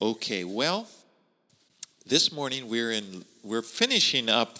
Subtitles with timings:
[0.00, 0.86] Okay, well,
[2.06, 4.56] this morning we're in we're finishing up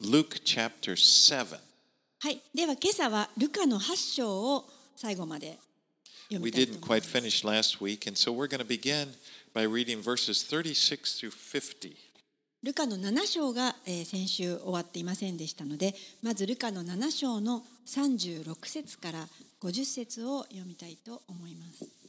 [0.00, 1.58] Luke chapter 7.
[2.20, 4.64] はい、では今朝はルカの8章を
[4.94, 5.58] 最後まで
[6.30, 7.18] 読 We みたいと didn't 思い quite ます。
[7.18, 9.08] finish last week, and so we're going to begin
[9.52, 11.96] by reading verses 36 through 50.
[12.62, 19.26] ルカの7章が、えー先週終わっていませんでしたので、まずルカの7章の36節から
[19.60, 22.05] 50節を読みたいと思います。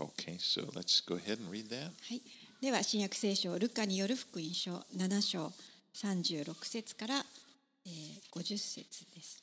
[0.00, 1.90] Okay, so let's go ahead and read that.
[2.08, 2.22] はい、
[2.60, 5.52] では新約聖書ルカによる福音書7章
[5.92, 7.14] 36節から、
[7.84, 9.42] えー50節です。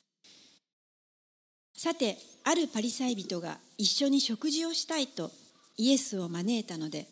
[1.76, 5.30] さてあるパリサイ人が一緒に食事をしたいと
[5.76, 7.06] イエスを招いたので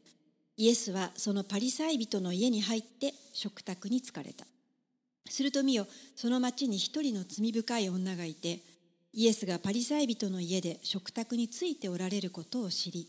[0.56, 4.46] イエスはそのパリサイ人の家に入って食卓に疲れた。
[5.28, 8.60] すると見よその町に一人の罪深い女がいて
[9.12, 13.08] イエスがパリサイ人の家で食卓についておられることを知り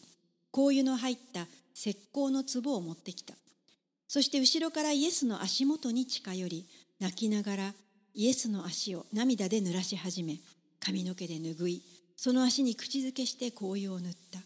[0.55, 3.33] 香油の入った石膏の壺を持ってきた。
[4.07, 6.65] そして後ろからイエスの足元に近寄り
[7.01, 7.73] 泣きながら
[8.13, 10.37] イエスの足を涙で濡らし始め
[10.79, 11.81] 髪の毛で拭い
[12.15, 14.39] その足に口づけして香油を塗った。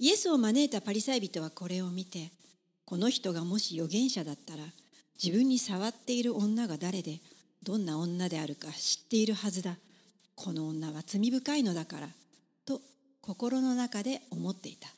[0.00, 2.32] イエスを招いたパリサイ人はこれを見て
[2.84, 4.64] この人がもし預言者だったら
[5.22, 7.20] 自分に触っている女が誰で
[7.62, 9.76] どんな女であるか知っているはずだ。
[10.34, 12.08] この女は罪深いのだから
[12.66, 12.80] と
[13.20, 14.88] 心の中で思っていた。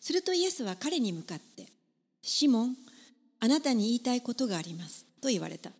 [0.00, 1.66] するとイエスは彼に向かって
[2.22, 2.76] 「シモン
[3.38, 5.72] あなたに言いたいことがあります」と言われた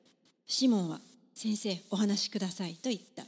[0.46, 1.00] シモンは
[1.34, 3.26] 「先生お話しください」と言った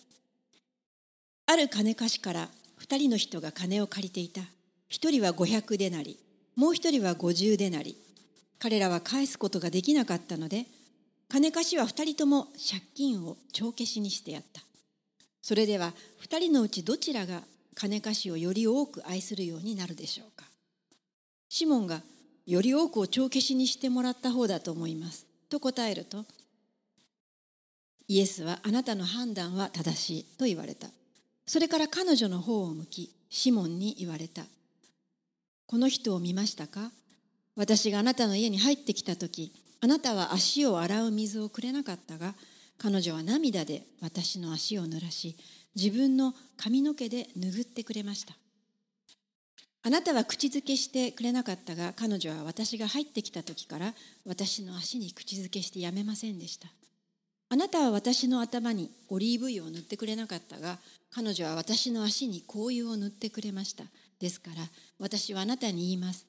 [1.47, 4.43] ある金貸しから二人の人が金を借りていた。
[4.89, 6.19] 一人は500でなり
[6.55, 7.97] もう一人は50でなり
[8.59, 10.67] 彼らは返すことができなかったので
[11.31, 14.63] 金貸しは二人とも借金を帳消しにしてやった。
[15.41, 17.43] それでは二人のうちどちらが
[17.75, 20.52] 金貸しをより多く愛するようになるでしょうか。
[21.55, 22.01] シモンが
[22.47, 25.27] より多くを帳消しにしてもらった方だと思います。
[25.51, 26.25] と答えると
[28.09, 30.89] イエスはあなたの判断は正しいと言われた。
[31.45, 34.45] それから彼女の方を向きシモンに言われた。
[35.67, 36.91] この人を見ましたか？
[37.55, 39.53] 私があなたの家に入ってきた時
[39.83, 42.35] あなたは足を洗う水をくれなかったが
[42.79, 45.37] 彼女は涙で私の足を濡らし
[45.77, 48.33] 自分の髪の毛で拭ってくれました。
[49.85, 53.95] あなたは口づけしてくれなかったが彼女は私が入ってきた時から
[54.25, 56.69] 私の足に口づけしてやめませんでした
[57.49, 60.79] あなたは私の頭にオリーブ油を塗ってくれなかったが
[61.13, 63.85] 彼女は私の足に香油を塗ってくれました
[64.21, 64.63] ですから
[65.01, 66.27] 私はあなたに言います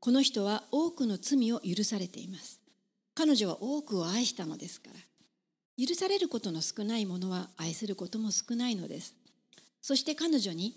[0.00, 2.60] この人は多くの罪を許されています
[3.14, 9.14] 彼女は多くを愛したのですから許されることの少ないものは愛することも少ないのです
[9.80, 10.74] そして彼女に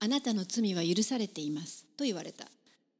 [0.00, 2.46] あなたの罪は許されていますと言われた。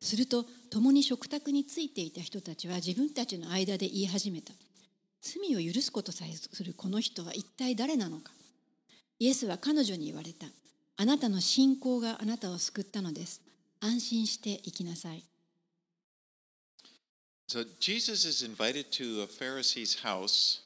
[0.01, 4.53] すると共に食卓についていた人たちは自分たちの間で言い始めた
[5.21, 8.31] 罪を許すことさえするこの人は一体誰なのか
[9.19, 10.47] イエスは彼女に言われた
[10.99, 13.41] あなたの信仰があなたを救ったのです
[13.81, 15.25] 安心して生きなさい
[17.49, 20.61] So Jesus is invited to a Pharisee's house,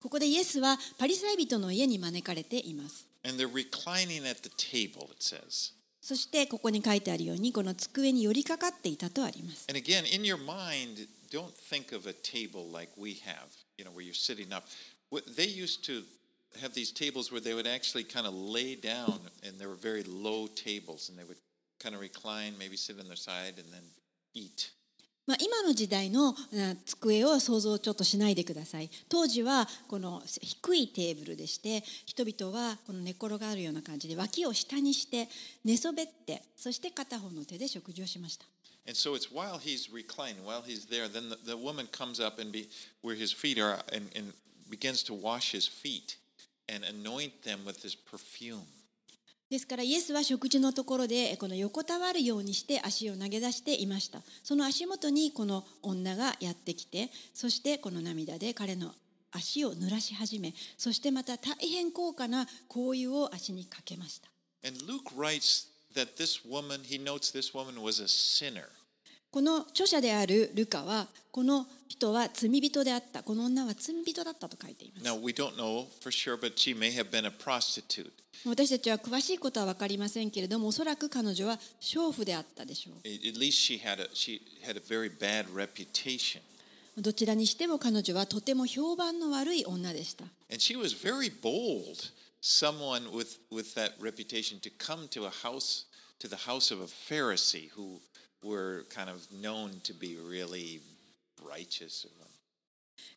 [0.00, 5.73] ここでイエスはパリサイ人の家に招かれています and they're reclining at the table, it says.
[6.01, 13.83] そしてここに書いてあるようにこの机に寄りかかっていたとあります And again, in your mind, don't think of a table like we have, you
[13.83, 14.63] know, where you're sitting up.
[15.09, 16.03] What- They used to
[16.61, 20.03] have these tables where they would actually kind of lay down, and they were very
[20.03, 21.37] low tables, and they would
[21.79, 23.83] kind of recline, maybe sit on their side, and then
[24.33, 24.71] eat.
[25.26, 26.34] まあ、今の時代のあ
[26.84, 35.28] 机を想像ちょっとしないでください当時はこの低いテーブルでして人々はこの寝転がるような感じで脇を下にして
[35.64, 38.46] 寝そべってそして片方の手で食事をしました
[38.84, 42.40] And so it's while he's reclining, while he's there, then the, the woman comes up
[42.40, 42.68] and be
[43.00, 44.32] where his feet are and, and
[44.68, 46.16] begins to wash his feet
[46.68, 48.66] and anoint them with this perfume.
[49.52, 58.92] ですからイエスは食事のところでこの横たわるようにして足を投げ出していましたその足元にこの女がやってきてそしてこの涙で彼の
[59.30, 64.30] 足を濡らし始めそしてまた大変高価な香油を足にかけました
[64.66, 68.70] And Luke writes that this woman, he notes this woman was a sinner.
[69.32, 73.22] この著者であるルカはこの人は罪人であった。
[73.22, 75.04] この女は罪人だったと書いています。
[78.44, 83.08] 私たちは詳しいことは分かりませんけれどもおそらく彼女は娼婦であったでしょう。
[86.98, 90.26] どちらにしても彼女はとても評判の悪い女でした。
[98.42, 100.80] Were kind of known to be really
[101.44, 102.06] righteous.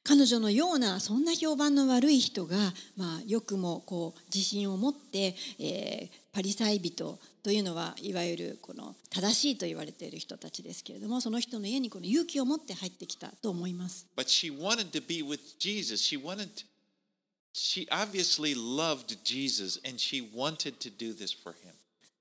[0.03, 2.57] 彼女のようなそんな評判の悪い人が、
[2.97, 14.05] まあ、よくもこう自信を持って、えーパリサイ人というのはいわゆるこの正しいと言われている人たちですけれどもその人の家にこの勇気を持って入ってきたと思います。
[14.17, 16.03] But she wanted to be with Jesus.
[16.03, 16.49] She wanted,
[17.53, 21.71] she obviously loved Jesus and she wanted to do this for him.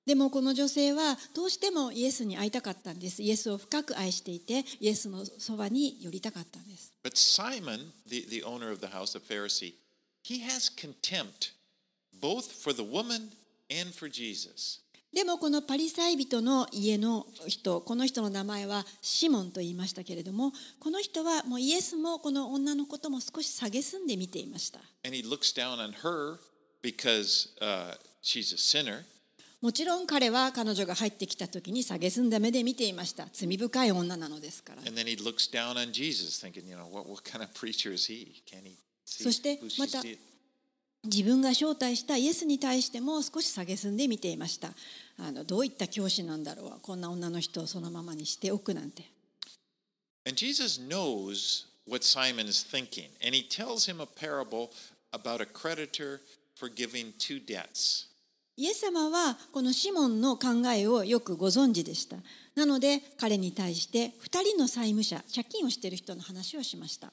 [0.07, 3.23] でもこの女性はどうしてもイエスに会いたかったんです。
[3.23, 6.93] イエスを深く愛していてイエスのそばに寄りたかったんです。
[7.03, 9.75] But Simon, the, the owner of the house, a Pharisee,
[10.23, 11.53] he has contempt
[12.21, 13.31] both for the woman
[13.71, 14.85] and for Jesus.
[15.15, 26.41] でもこのパリサイ人の家の人この人の名前はシモンと言いましたけれどもこの人はもうイエスもこの女のことも少し蔑んで見ていました And he looks down on her
[26.83, 29.05] because uh, she's a sinner.
[29.65, 33.27] もちろん彼は彼女が入ってきた時に下んだ目で見ていました。
[33.33, 34.83] 罪深い女なのですから。
[34.83, 34.89] そ
[39.33, 40.03] してまた
[41.05, 44.69] 自分が招待したイエスに対しても少し下げすんで見ていました。
[45.19, 49.05] あのどういった教師なんだろうこんな女の人をそのままにしておくなんて。
[50.27, 54.69] And Jesus knows what Simon is thinking, and he tells him a parable
[55.13, 56.21] about a creditor
[56.55, 58.14] forgiving two debts.
[58.57, 62.17] イエス様はこのシモンの考えをよくご存知でした。
[62.55, 67.13] なので彼に対して2人の債務者、借金をしている人の話をしました。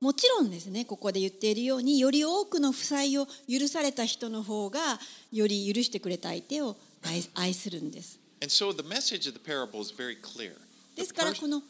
[0.00, 5.00] もちろんですね、ここで言っているように、より多くの負債を許された人の方が、
[5.32, 6.76] より許してくれた相手を
[7.34, 8.18] 愛,するんです。
[10.94, 11.62] ですから、この。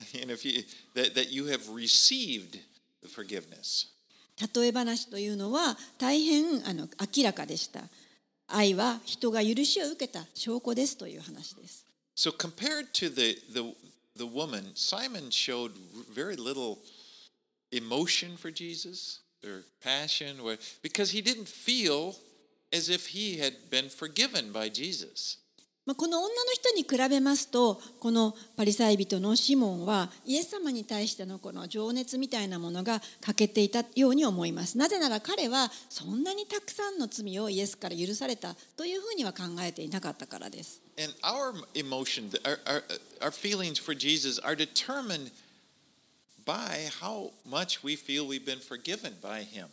[0.21, 0.63] and if you,
[0.93, 2.59] that, that you have received
[3.01, 3.87] the forgiveness.
[4.53, 7.81] 例え話というのは大変あの明らかでした。
[8.47, 11.85] 愛は人が許しを受けた証拠ですという話です。
[12.15, 13.75] So compared to the, the,
[14.17, 15.71] the woman, Simon showed
[16.13, 16.79] very little
[17.71, 22.15] emotion for Jesus or passion or, because he didn't feel
[22.71, 25.37] as if he had been forgiven by Jesus.
[25.86, 42.82] まあ、この女の人に比べますとこのパリサイ人のシモンはイエス様に対してのこの情熱みたいなものが欠けていたように思いますなぜなら彼はそんなにたくさんの罪をイエスから許されたというふうには考えていなかったからです And our emotion, our, our,
[43.22, 45.30] our feelings for Jesus are determined
[46.44, 49.68] by how much we feel we've been forgiven by him.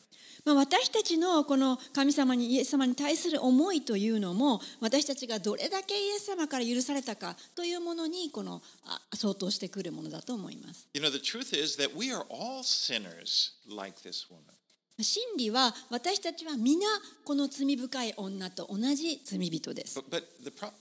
[0.47, 14.55] まあ、私たちのこの神様にイエス様に対する思いというのも私たちがどれだけイエス様から許されたかというものにこのあ相当してくるものだと思います You know, the truth is that we are all sinners like this woman.
[15.03, 16.87] 真理は私たちは皆
[17.25, 19.99] この罪深い女と同じ罪人です。
[19.99, 20.71] But, but the, pro-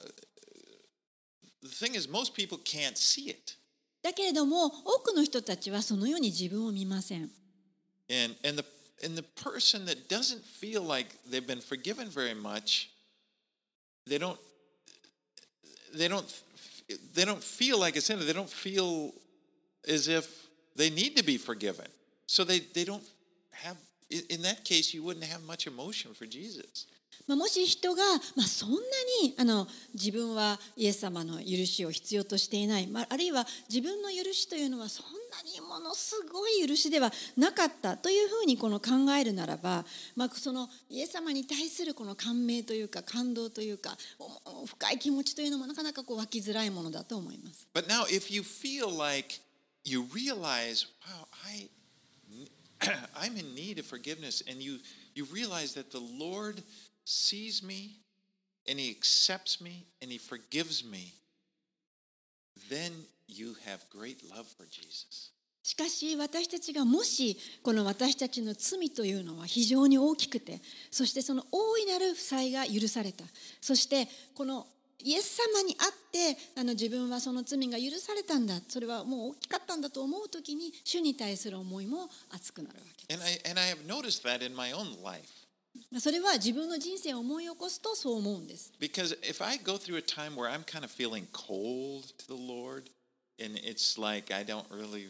[1.62, 3.54] the thing is, most people can't see it.
[4.00, 7.30] だけれども多くの人たちはそのように自分を見ません。
[8.08, 8.64] And, and, the,
[9.02, 12.90] and the person that doesn't feel like they've been forgiven very much,
[14.06, 14.38] they don't,
[15.94, 16.42] they don't,
[17.14, 18.22] they don't feel like a sinner.
[18.22, 19.12] They don't feel
[19.86, 20.46] as if
[20.76, 21.86] they need to be forgiven.
[22.26, 23.04] So they, they don't
[23.52, 23.76] have,
[24.10, 26.86] in in that case, you wouldn't have much emotion for Jesus.
[27.26, 28.02] まあ、もし人が、
[28.36, 28.76] まあ、そんな
[29.22, 43.96] にあの自分はイエス様の許しを必要としていない、まあ、あるいは自分の許しというのはそんなにものすごい許しではなかったというふうにこの考えるならば、まあ、そのイエス様に対するこの感銘というか感動というか
[44.66, 47.66] 深い気持ちというのもなかなかこう湧きづらいものだと思います。
[47.74, 49.40] But now, if you feel like
[49.84, 51.68] you realize, wow, I,
[53.16, 54.78] I'm in need of forgiveness, and you,
[55.14, 56.62] you realize that the Lord
[57.06, 58.00] sees me
[58.68, 61.14] and He accepts me and He forgives me,
[62.68, 62.92] then
[63.28, 65.32] you have great love for Jesus.
[65.62, 70.60] しかし私たちがもしこの私たちの罪というのは非常に大きくて
[70.92, 73.24] そしてその大いなる負債が許された。
[73.60, 74.66] そしてこの
[75.00, 78.60] イエス様にあってあの自分はその罪が許されたんだ。
[78.68, 83.40] それはもう大きかったんだと思う時に主に対する思いも熱くなるわけ And I,
[85.75, 86.01] and I have noticed that in my own life.
[86.01, 92.27] それは自分の人生を思い起こすとそう思うんです Because if I go through a time where I'm kind of feeling cold to
[92.27, 92.89] the Lord,
[93.39, 95.07] and it's like I don't really,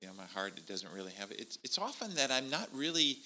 [0.00, 3.18] you know, my heart doesn't really have it, it's, it's often that I'm not really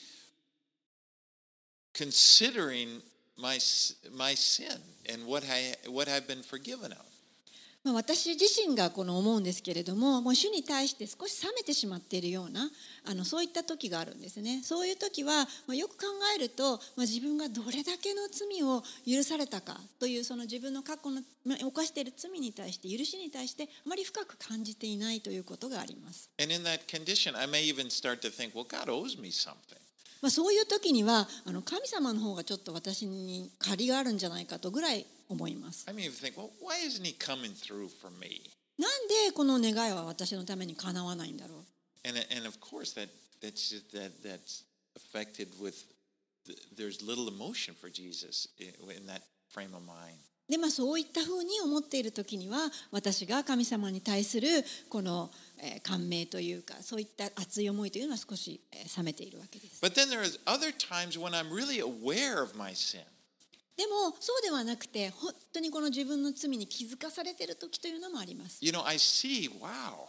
[1.94, 3.02] considering
[3.36, 7.06] my, s- my sin and what, I, what I've been forgiven of.
[7.83, 12.69] まあ、私自身がこの思うんですけれどももう主に対して少し冷めてしまっているような
[13.05, 26.29] あのそういった時があるんですねそういう時は、まあ、よく考えると、まあ、自分がどれだけの罪を許されたかというその自分の過去の、まあ、犯している罪に対して許しに対してあまり深く感じていないということがあります。
[26.41, 29.83] And in that condition, I may even start to think, well, God owes me something.
[30.21, 35.05] まあ、そういう時にはあの神様の方がちょっと私に借りがあるんじゃないかとぐらい
[38.77, 41.65] なんでこの願いは私のためにかなわないんだろう？
[50.49, 54.47] でもそういったふうに思っている時には私が神様に対する
[54.89, 55.31] この
[55.83, 58.59] 感銘というかそういった熱い思いというのは少し
[58.97, 59.79] 冷めているわけです。
[63.75, 68.59] でもそうではなくて本当にこの自分の罪に気づかされている時というのもあります。
[68.61, 70.07] You know, I see, wow,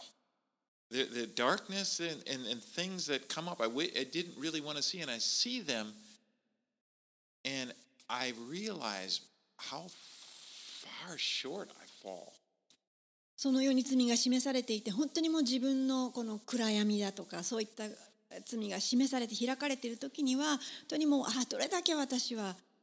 [0.91, 4.61] the, the darkness and, and, and things that come up I, wi- I didn't really
[4.61, 5.93] want to see, and I see them,
[7.43, 7.73] and
[8.07, 9.21] I realize
[9.57, 12.33] how far short I fall.
[13.37, 17.83] そのように罪が示されていて本当にもう自分のこの暗闇だとかそういった
[18.45, 22.55] 罪が示されて開かれている時には本当にもうあどれだけ私は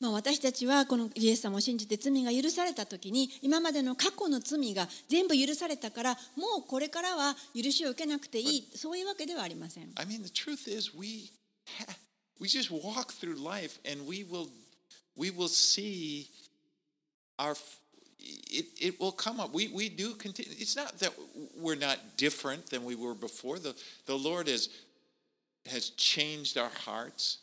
[0.00, 9.90] 私たちはこのイエス様を信じて罪が許された時に今までの過去の罪が全部許されたからもうこれからは許しを受けなくていいそういうわけではありません。
[9.96, 11.32] I mean, the truth is, we
[12.40, 14.48] we just walk through life, and we will
[15.16, 16.28] we will see
[17.38, 17.56] our
[18.18, 19.52] it, it will come up.
[19.52, 20.52] We we do continue.
[20.58, 21.12] It's not that
[21.60, 23.58] we're not different than we were before.
[23.58, 23.74] The
[24.06, 24.68] the Lord has
[25.66, 27.38] has changed our hearts,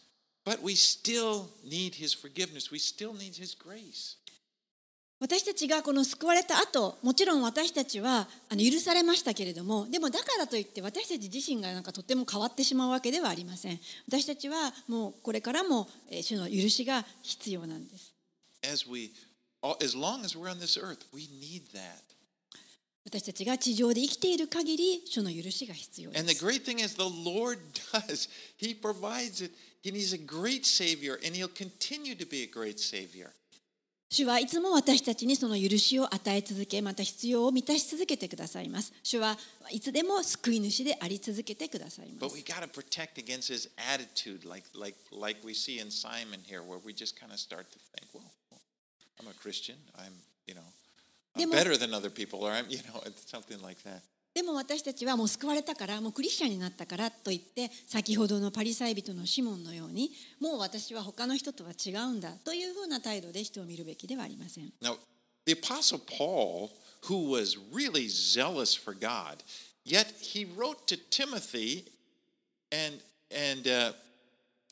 [5.20, 13.80] 私たちがこの救われた後もちろん私たちは許されましたけれどもでもだからといって私たち自身がとても変わってしまうわけではありません。
[14.08, 15.88] 私たちはもうこれからも
[16.22, 18.14] 主の許しが必要なんです。
[23.04, 26.24] 私たちが地上で生きている限り主の許しが必要です。
[29.85, 33.31] And He's a great Savior, and He'll continue to be a great Savior.
[34.12, 39.38] 主はいつも私たちにその許しを与え続けまた必要を満たし続けてくださいます主は
[39.71, 45.93] いつでも救い主であり続けてくださいま But す we got to protect against His attitude, like, like, like we see in
[45.93, 48.25] Simon here, where we just kind of start to think, well,
[49.21, 49.76] I'm a Christian.
[49.97, 50.12] I'm,
[50.45, 50.67] you know,
[51.37, 54.02] I'm Demo- better than other people, or I'm, you know, it's something like that.
[54.35, 64.97] でも私たちはもう救われたからもうクリスチャンになったからといって先ほどのパリサイ人のシモンのようにもう私は他の人とは違うんだというふうな態度で人を見るべきではありません Now,
[65.47, 66.71] the Apostle Paul,
[67.09, 69.43] who was really zealous for God,
[69.85, 71.85] yet he wrote to Timothy
[72.71, 73.00] and,
[73.31, 73.93] and uh,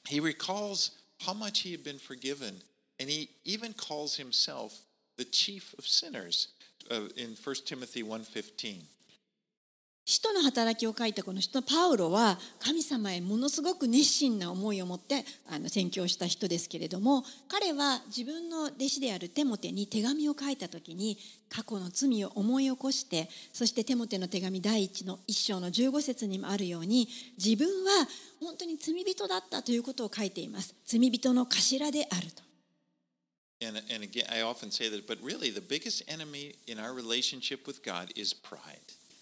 [0.09, 2.63] he recalls how much he had been forgiven.
[3.01, 4.81] And he even calls himself
[5.17, 6.49] the chief of sinners
[6.91, 8.83] uh, in 1 Timothy 1.15.
[10.06, 21.18] 使徒の働きを書いたこの使徒パウロは神様へものすごく熱心な思いを持ってあの宣教した人ですけれども彼は自分の弟子であるテモテに手紙を書いた時に
[21.50, 27.08] 過去の罪を思い起こしてそしてテモテの手紙第一の一章の15節にもあるように
[27.42, 27.92] 自分は
[28.42, 30.76] 本当に罪人だったということを書いています。
[30.86, 32.44] 罪人の頭であると。
[33.66, 34.26] And, and again,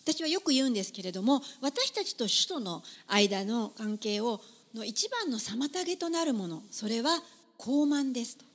[0.03, 4.41] 私はよく言うんですけれども私たちと主との間の関係を
[4.73, 7.11] の一番の妨げとなるものそれは
[7.59, 8.45] 傲慢ですと。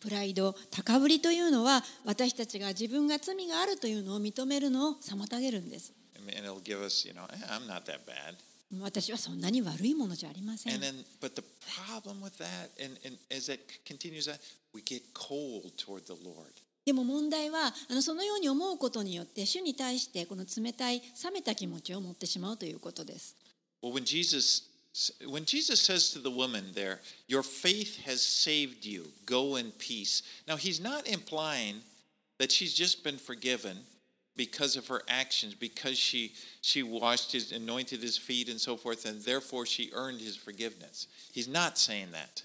[0.00, 5.92] プライド、高ぶりというのは私たちが自分が罪があるというのを認めるのを妨げるんです。
[8.80, 10.74] 私はそんなに悪いものじゃありません。
[16.86, 23.34] でも問題はあのそのように思うことによって主に対してこの冷たい冷めた気持ちを持ってしまうということです
[23.82, 24.62] Well, when Jesus,
[25.28, 29.12] when Jesus says to the woman there, "Your faith has saved you.
[29.26, 31.82] Go in peace." Now, he's not implying
[32.38, 33.84] that she's just been forgiven
[34.36, 39.04] because of her actions, because she she washed his, anointed his feet, and so forth,
[39.04, 41.06] and therefore she earned his forgiveness.
[41.32, 42.44] He's not saying that.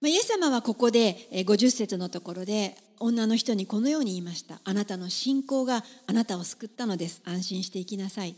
[0.00, 4.60] まあ、イエス様はここでえー50節のところで女の人にこのように言いました。
[4.64, 7.20] あなたの信仰があなたを救ったのです。
[7.24, 8.36] 安心していきなさい。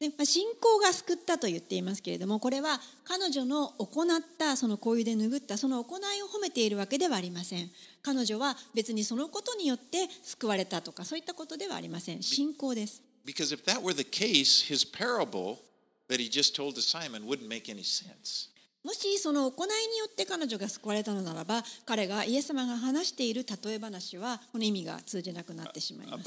[0.00, 7.70] でまあ、信仰が救ったと言っていますけれどもこれは彼女の行ったその香油で拭ったその行いを褒めているわけではありません
[8.02, 15.58] 彼女は別にそのことによって救われたとかそういったことではありません信仰です Because if that were the case, his parable
[16.08, 18.49] that he just told to Simon wouldn't make any sense.
[18.82, 26.24] もしその行いによって彼女が救われたのならば彼がイエス様が話している例え話はこの意味が通じなくなってしまいます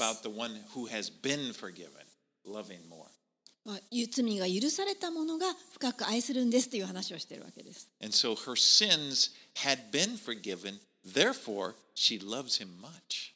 [4.10, 7.88] 罪が許されたものが深く愛するんですという話をしているわけです。
[8.02, 13.32] And so her sins had been forgiven, therefore she loves him much.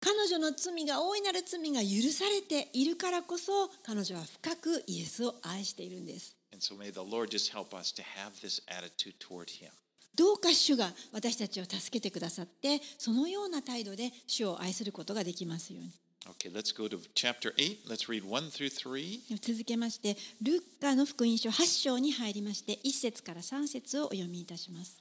[0.00, 6.41] 彼女の罪が大いなる罪が許されているからこそ彼女は深くイエスを愛しているんです。
[6.58, 6.76] So.
[10.14, 15.90] どうか主が私たちを助けてくださってそのような態度で主を愛することができますように。
[16.24, 17.88] Okay, let's go to chapter 8.
[17.88, 19.38] Let's read 1 through 3.
[19.40, 25.00] 続けましてルッカの福音書8章に入りまして1節から3節をお読みいたします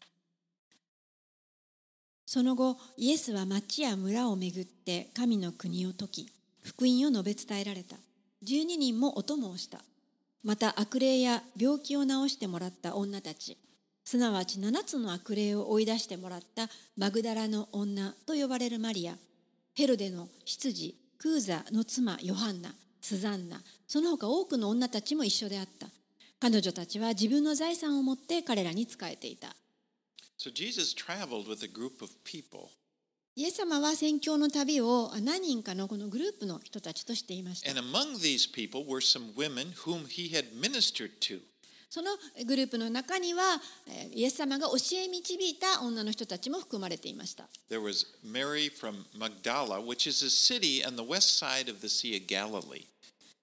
[2.25, 6.29] その後イエスは町や村を巡って神の国を説き
[6.63, 7.97] 福音を述べ伝えられた
[8.43, 9.79] 12人もお供をした
[10.43, 13.57] また悪霊や病気を治してもらった女たち。
[14.03, 19.15] すなわち7つの悪霊を追い出してもらったマグダラの女と呼ばれるマリア。
[19.73, 23.61] ヘロデの執事クーザの妻ヨハンナスザンナ。
[23.87, 25.87] その他多くの女たちも一緒であった。
[26.39, 29.55] 彼女たちは自分の財産を持って彼らに仕えていた。
[30.39, 30.49] So
[33.33, 37.69] イエス様は宣教の旅を何人かのこのグループの人たちとしていました。
[41.89, 42.11] その
[42.45, 43.61] グループの中には、
[44.13, 47.47] イエス様が教え導いた女の人たちも含まれていました。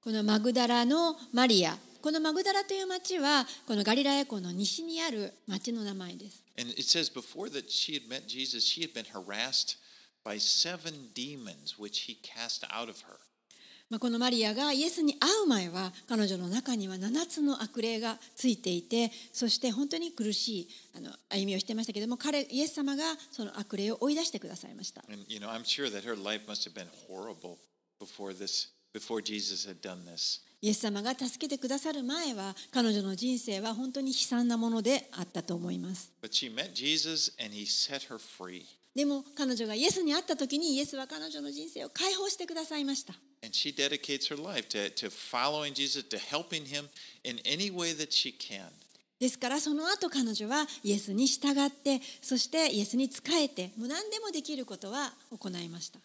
[0.02, 1.78] このマグダラのマリア。
[2.02, 6.47] このマグダラという町は、このガリラエコの西にある町の名前です。
[6.58, 9.76] And it says before that she had met Jesus, she had been harassed
[10.24, 13.18] by seven demons which he cast out of her.
[13.90, 27.56] まあ、このマリアがイエスに会う前は彼女の中には7つの悪霊がついていてそして本当に苦しいあの歩みをしていましたけれども彼イエス様がその悪霊を追い出してくださいました And you know, I'm sure that her life must have been horrible
[27.98, 30.42] before this, before Jesus had done this.
[30.60, 36.10] イエス様が助けてくださる前は彼女の人生は本当に悲惨なものであったと思います。
[38.92, 43.14] でも彼女がイエスに会った時にイエスは彼女の人生を解放してくださいました。
[49.20, 55.98] ですからその後彼女はイエスに従ってそしてイエスに仕えて何でもできることは行いました。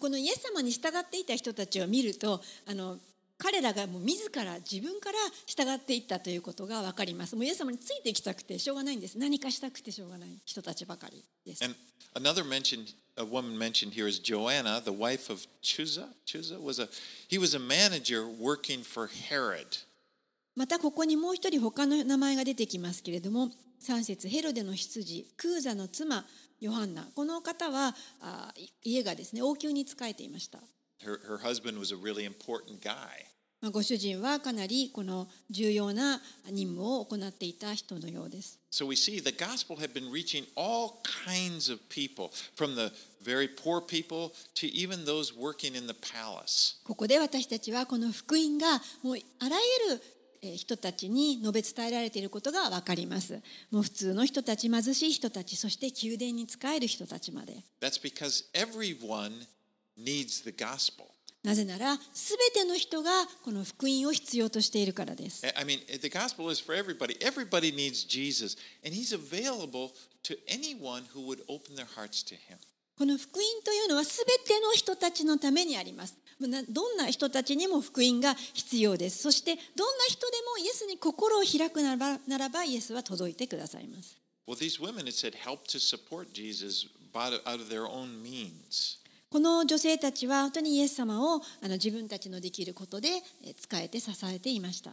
[0.00, 2.42] このイエス様に従っていた人たちを見ると
[3.38, 11.74] 彼らがもう自ら自分から従っていったということが分かりますもうイエス様についていきたくてしょうがないんです何かしたくてしょうがない人たちばかりです And
[12.14, 16.08] another mentioned, a woman mentioned here is Joanna, the wife of Chuza.
[16.26, 16.88] Chuza was a,
[17.28, 19.66] he was a manager working for Herod.
[20.56, 26.24] またここにもう一人他の名前が出てきますけれども3節ヘロデの執事クーザの妻
[26.60, 30.58] ヨハンナこの方はあ家がですね王宮に仕えていました
[31.04, 33.27] Her, her husband was a really important guy.
[33.60, 42.92] まあご主人はかなりこの重要な任務を行っていた人のようです So we see the gospel had been reaching all kinds of people, from the
[43.24, 46.76] very poor people to even those working in the palace.
[46.84, 49.56] ここで私たちはこの福音がもうあら
[49.88, 50.02] ゆる
[50.42, 53.40] えー人たちに述べ伝えられていることが分かります。
[53.70, 57.64] もう普通の人たち、貧しい人たち、そして宮殿に仕える人たちまで。
[57.80, 59.46] That's because everyone
[59.98, 61.06] needs the gospel.
[61.44, 65.46] なぜなら、すべての人がこの福音を必要としているからです。
[65.46, 67.16] I- mean, the gospel is for everybody.
[67.18, 69.92] Everybody needs Jesus, and he's available
[70.24, 72.58] to anyone who would open their hearts to him.
[72.96, 76.16] この福音というのはすべての人たちのためにあります。
[76.40, 79.22] どんな人たちにも福音が必要です。
[79.22, 84.16] そしてどんな人でもイエスに心を開くならばならばイエスは届いてくださいます。
[84.46, 88.97] Well, these women, it said, helped to support Jesus out of their own means.
[89.30, 93.10] この女性たちは本当にイエス様を自分たちのできることで
[93.60, 94.92] 使えて支えていました。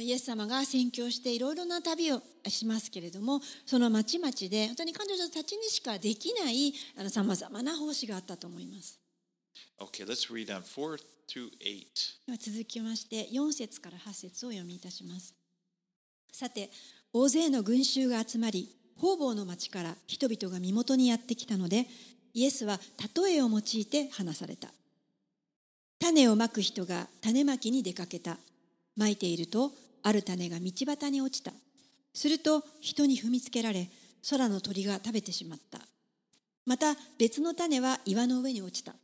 [0.00, 6.72] イエス様が宣教していろいろな旅をしますけれども、その町々で本当に彼女たちにしかできない
[7.08, 9.00] さまざまな奉仕があったと思います。
[9.80, 12.26] Okay, let's read on 4 through 8.
[12.26, 15.34] では続きまして4節から8節を読みいたします。
[16.32, 16.70] さて
[17.12, 21.86] 大勢の群衆が集まり方々の町から人々が身元にやってきたので
[22.34, 22.80] イエスは
[23.16, 24.68] 例えを用いて話された。
[26.00, 28.36] 種をまく人が種まきに出かけた。
[28.96, 29.70] まいていると
[30.02, 31.52] ある種が道端に落ちた。
[32.14, 33.88] すると人に踏みつけられ
[34.28, 35.78] 空の鳥が食べてしまった。
[36.66, 38.96] また別の種は岩の上に落ちた。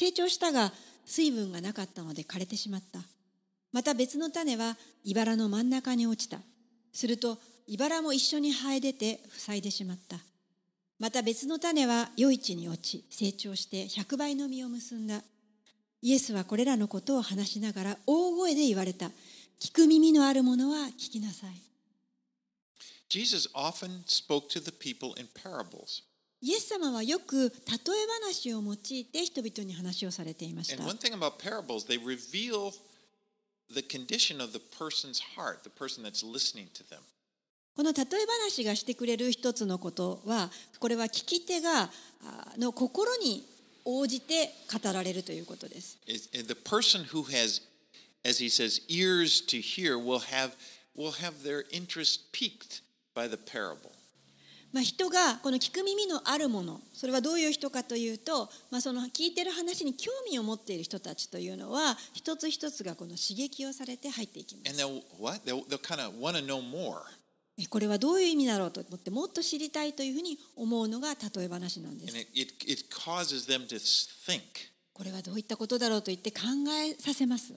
[0.00, 0.72] 成長したが
[1.04, 3.00] 水分がなかったので枯れてしまった。
[3.70, 6.38] また別の種は茨の真ん中に落ちた。
[6.90, 7.36] すると
[7.66, 10.16] 茨も一緒に生え出て塞いでしまった。
[10.98, 15.20] また別の種は余市に落ち成長して100倍の実を結んだ。
[16.00, 19.10] イエスはこれらのことを話しながら大声で言われた。
[19.60, 21.50] 聞く耳のある者は聞きなさい。
[23.10, 26.09] Jesus often spoke to the people in parables.
[26.42, 27.50] イエス様はよく例え
[28.22, 30.82] 話を用いて人々に話をされていました。
[37.76, 38.04] この例え
[38.44, 41.90] 話がしてくれる一つのことは、これは聞き手が
[42.58, 43.46] の心に
[43.84, 45.98] 応じて語られるということです。
[54.72, 64.70] まあ、人がこの聞く耳のあるものそれはどういう人かというと、まあ、その聞いてる話に興味を持っている人たちというのは一つ一つがこの刺激をされて入っていきます。
[67.68, 72.14] これはどういう意味だろうと思ってもっと知りたいというふうに思うのが例え話なんです。
[74.94, 76.46] これはどういったことだろうと言って考
[76.82, 77.54] えさせます。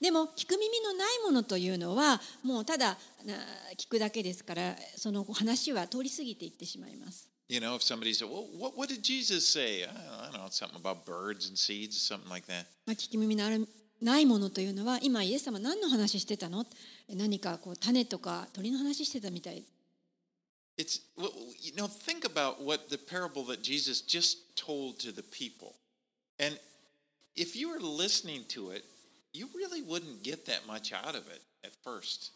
[0.00, 3.34] でも聞く耳のないものというのはもうただな
[3.76, 7.28] 聞くだけですからその話は通り過ぎていってしまいます。
[7.48, 11.04] You know, if somebody said, "Well, what, what did Jesus say?" I don't, know, something about
[11.04, 12.64] birds and seeds, something like that.
[12.86, 13.68] まあ、聞き耳のある
[14.00, 16.64] ないものというのは今イエス様何の話してたの
[17.08, 19.64] 何かこう種とか鳥の話してたみたい
[20.76, 21.30] It's well,
[21.62, 25.74] you know, think about what the parable that Jesus just told to the people,
[26.40, 26.58] and
[27.36, 28.84] if you were listening to it,
[29.34, 32.32] you really wouldn't get that much out of it at first.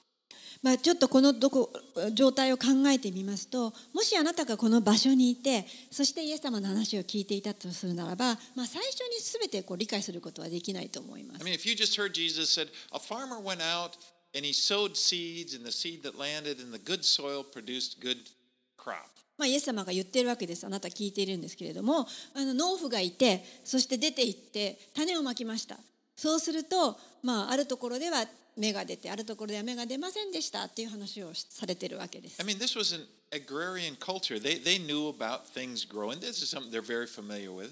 [0.62, 1.72] まあ、ちょっとこのどこ
[2.12, 11.44] 状態を考えてみますともしあなたがこの場所にいてそしてイエス様の話を聞いていたとするならば、まあ、最初に全てこう理解することはできないと思いま I す。
[11.44, 13.92] mean, if you just heard Jesus said, "A farmer went out
[14.36, 18.18] and he sowed seeds, and the seed that landed in the good soil produced good
[18.76, 18.96] crop."
[19.38, 25.78] まあ、イエス様が言っているわけですあなた聞いているんですけれどもあの農夫がいてそして出て行って種をまきました
[26.18, 28.26] そうすると、まあ、あるところでは
[28.56, 34.40] 芽が出てあるところでは芽が出ませんでしたっていう話をされているわけです I mean, this was an agrarian culture.
[34.40, 36.18] They they knew about things growing.
[36.18, 37.70] This is something they're very familiar with.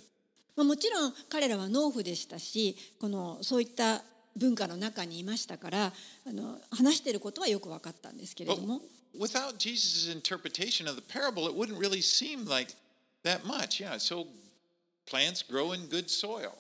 [0.55, 4.05] まあ、もちろん彼らは農夫でしたしこのそういった
[4.37, 8.81] 文化の中にいましたからあの話していることはよく分かったんですけれ But ども
[9.19, 12.73] without Jesus' interpretation of the parable, it wouldn't really seem like
[13.25, 13.81] that much.
[13.81, 14.29] Yeah, so
[15.05, 16.53] plants grow in good soil.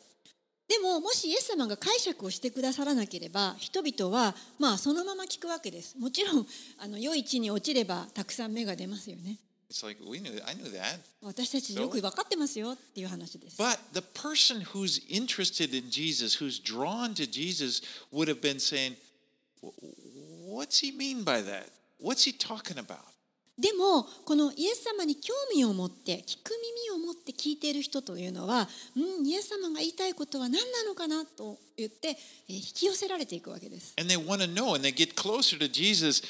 [0.69, 6.47] でももしイエス様が解釈をしてくださらなければ人々はまあそのまま聞くわけですもちろん
[6.79, 9.39] あの良い地に落ちればたくさん芽が出ますよね
[9.83, 10.23] like knew.
[10.23, 10.99] Knew.
[11.23, 18.59] 私たちよく分かってますよっていう話です But the person who's interested in Jesus, who's drawn to Jesus, would have been
[18.61, 18.97] saying,
[19.63, 19.71] "Wh-
[20.55, 21.67] "What's he mean by that?
[22.01, 22.99] What's he talking about?"
[23.59, 26.51] でもこのイエス様に興味を持って聞く
[26.91, 36.23] 耳を持って聞いている人というのはうんイエス様が言いたいことは何なのかなと言って引き寄せられていくわけです And they want to know, and they get closer to Jesus.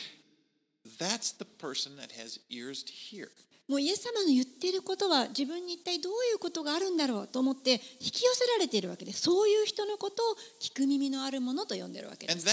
[0.98, 3.28] That's the person that has ears to hear.
[3.68, 7.78] もうイエス様の言っていることは自分に一体どういうことがあるんだろうと思って引
[8.12, 12.46] き寄せられているわけですそういう人のことを聞く耳のあるものと呼んでるわけです.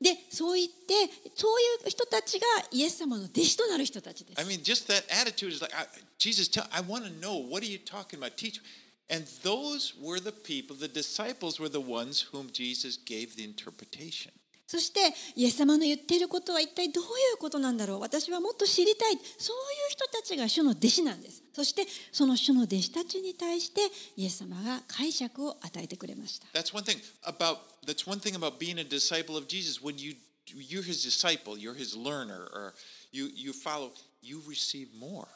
[0.00, 0.94] でそう言って
[1.34, 5.86] そういう人たちがイエス様の弟子となる人たちです I mean, just that attitude is like, I,
[6.18, 8.36] Jesus, tell, I want to know, what are you talking about?
[8.36, 8.60] Teach.
[9.08, 14.32] And those were the people, the disciples were the ones whom Jesus gave the interpretation.
[14.66, 15.00] そして
[15.36, 23.80] イエス様の言っていることは一体どういうことなんだろう私はもっと知りたいそういう人たちが主の弟子なんですそしてその主の弟子たちに対して
[24.16, 29.80] イエス様が解釈を与えてくれました That's one thing about that's one thing about being a disciple of Jesus.
[29.80, 32.74] When you you're his disciple, you're his learner, or
[33.12, 33.90] you you follow,
[34.22, 35.26] you receive more.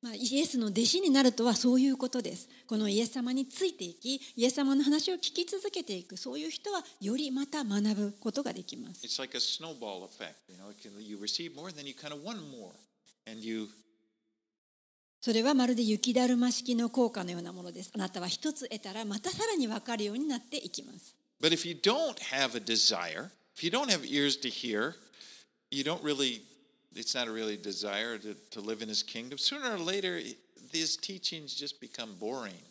[0.00, 2.48] まあ、イエスの弟子になるとはそういうことです。
[2.68, 9.04] このイエス様についていき、イエス様の話を聞き続けていく、そういう人はよりまた学ぶことができます。
[15.20, 17.90] それはまるで雪だるま式の効果のようなものです。
[17.92, 21.16] あなたは一つ得たら、またさらに分かるようになっていきます。
[26.98, 29.38] It's not a really desire to, to live in his kingdom.
[29.38, 30.20] Sooner or later,
[30.72, 32.62] these teachings just become boring.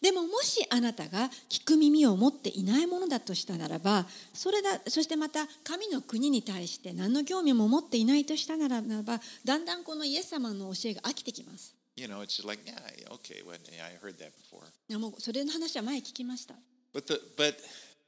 [0.00, 11.76] でももしあなたが聞く耳を持っていないものだとしたならばそれだそしてまた神の国に対して何の興味も持っていないとしたならばだんだんこのイエス様の教えが飽きてきます。
[11.94, 12.74] You know, it's just like, yeah,
[13.12, 14.66] okay, well, yeah, I heard that before.
[14.88, 16.54] いやもうそれの話は前聞きました。
[16.92, 17.54] But the but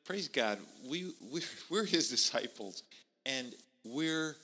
[0.05, 0.59] praise God,
[0.91, 2.83] we we we're His disciples,
[3.25, 4.35] and we're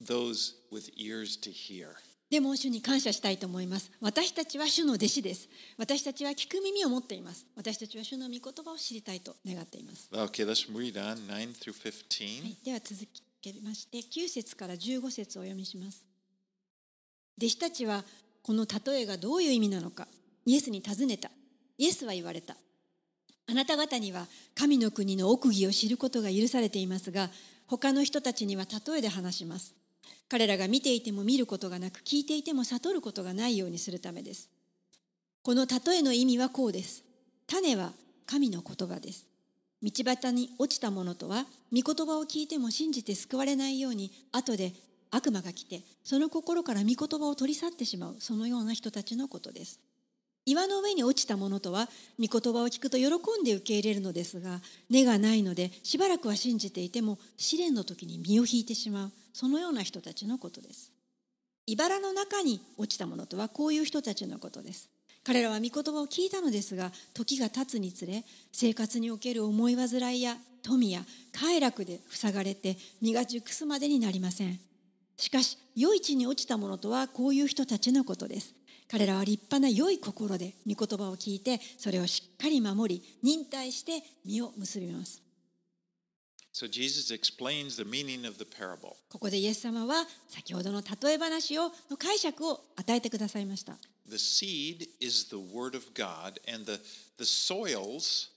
[0.00, 1.94] those with ears to hear.
[2.30, 3.92] でも主に感謝したいと思います。
[4.00, 5.48] 私たちは主の弟子です。
[5.78, 7.46] 私たちは聞く耳を持っています。
[7.54, 10.08] 私たちは主の御言葉を知りたいと願っています。
[10.12, 12.42] Okay, let's read on nine through fifteen.
[12.42, 13.06] はい、では続
[13.40, 16.02] けまして9節から15節をお読みします。
[17.38, 18.04] 弟子たちは
[18.42, 20.08] この例えがどういう意味なのか
[20.44, 21.30] イエスに尋ねた。
[21.78, 22.56] イエスは言われた。
[23.46, 27.28] あなた方には神の国の奥義を知ることが許されていますが
[27.66, 29.74] 他の人たちには例えで話します。
[30.34, 34.48] 彼らが見ていても見ることがなく聞いていても悟ることがないようにするためです。
[35.44, 37.04] この例えの意味はこうです。
[37.46, 37.92] 種は
[38.26, 39.26] 神の言葉です。
[39.80, 44.72] 道端に落ちたものとは御言葉を聞いても信じて救われないように後で
[45.12, 49.78] 悪魔が来てその心から御言葉を取り去ってしまうそのような人たちのことです
[50.46, 53.06] 岩の上に落ちたものとは御言葉を聞くと喜
[53.40, 59.12] んで受け入れるのですが根がないのでしばらくは信じていても試練の時に身を引いてしまう。
[59.32, 60.92] そのような人たちのことです。
[61.66, 64.90] 茨の中に落ちたものとはこういう人たちのことです。
[65.24, 71.00] 彼らは御言葉を聞いたのですが時が経つにつれ生活における思い煩いや富や
[71.32, 74.60] 快楽で塞がれて身が熟すまでになりません。
[75.16, 78.54] しかし良い地に落ちたものとはこういう人たちのことです。
[78.90, 85.24] 彼らは立派な良い心で御言葉を聞いてそれをしっかり守り忍耐して実を結びます
[86.54, 88.94] So Jesus explains the meaning of the parable.
[89.08, 93.76] ここでイエス様は先ほどの例え話をの解釈を与えてくださいました
[94.08, 96.78] The seed is the word of God, and the,
[97.18, 98.28] the soils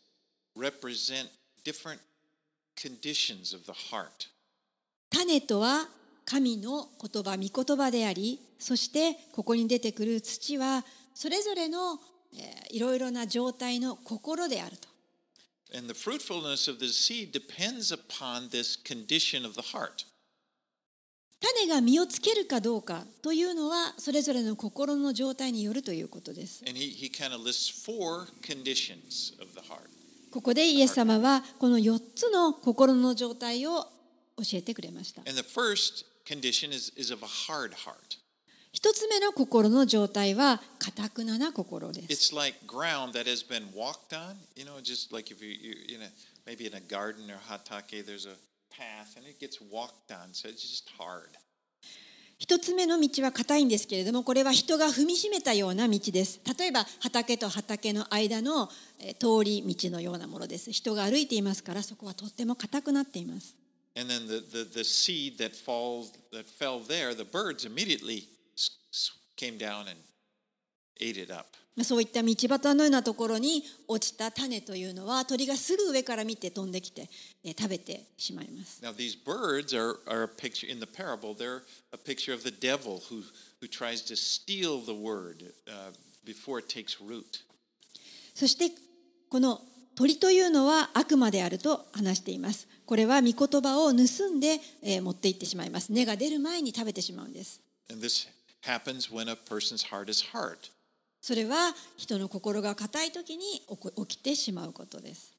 [0.55, 1.29] represent
[1.63, 1.99] different
[2.75, 4.29] conditions of the heart.
[5.11, 5.87] 種とは
[6.29, 11.99] 神の言葉御言葉でありそしてここに出てくる土はそれぞれの
[12.69, 14.89] いろいろな状態の心であると。
[15.75, 20.05] And the fruitfulness of the seed depends upon this condition of the heart.
[21.39, 26.63] 種が実をつけるかどうかというのはそれぞれの心の状態によるということです。
[30.31, 33.85] ここでイエス様はこの4つの心の状態を
[34.37, 35.21] 教えてくれました。
[36.27, 38.17] Condition is, is of a hard heart.
[38.73, 45.49] 一つ目の心の状態は堅くなな心です It's like ground that has been walked on, you know, just like if you,
[45.49, 46.09] you in a,
[46.45, 48.35] maybe in a garden or hatake, there's a
[48.69, 51.29] path and it gets walked on, so it's just hard.
[52.39, 63.55] 一つ目の道は硬いんですけれどもこれは人が踏みしめたような道です例えば畑と畑の間のえー通り道のようなものです人が歩いていますからそこはとっても硬くなっています
[63.97, 68.25] And then the, the, the seed that falls that fell there, the birds immediately
[69.35, 69.97] came down and
[70.99, 71.47] ate it up.
[71.75, 77.07] まあそういった道端のようなところに落ちた種というのは鳥がすぐ上から見て飛んできて
[77.43, 81.35] えー食べてしまいます Now these birds are, are a picture in the parable.
[81.35, 81.61] They're
[81.93, 83.21] a picture of the devil who
[83.61, 85.91] who tries to steal the word uh,
[86.25, 87.43] before it takes root.
[88.33, 88.71] そして
[89.29, 89.61] この
[89.95, 97.61] 鳥というのは悪魔であると話していますこれは御言葉を盗んでえー持って行ってしまいます根が出る前に食べてしまうんです.
[101.21, 103.43] それは人の心が硬い時に
[104.07, 105.33] 起きてしまうことです.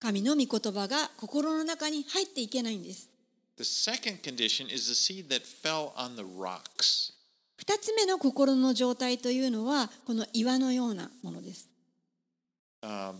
[0.00, 3.08] 神の御言葉が心の中に入っていけないんです
[3.56, 7.12] The second condition is the seed that fell on the rocks.
[7.56, 11.68] 二つ目の心の状態というのはこの岩のようなものです
[12.82, 13.14] Um,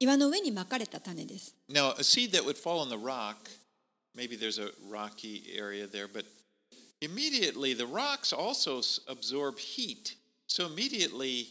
[0.00, 1.54] 岩の上にまかれた種です。
[1.68, 3.36] Now, a seed that would fall on the rock,
[4.14, 6.24] maybe there's a rocky area there, but
[7.00, 10.16] immediately the rocks also absorb heat.
[10.46, 11.48] So immediately,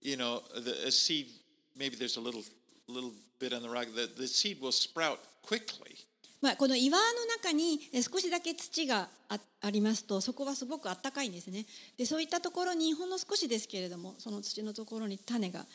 [0.00, 1.28] you know, the a seed,
[1.76, 2.42] maybe there's a little
[2.88, 5.96] little bit on the rock, the, the seed will sprout quickly.
[6.42, 11.66] まあ、この岩の中にえ少しだけ土があありますとそこはすごくあったかいんですね
[11.98, 15.66] でそういったところにほんの少しですけれどもその土のところに種が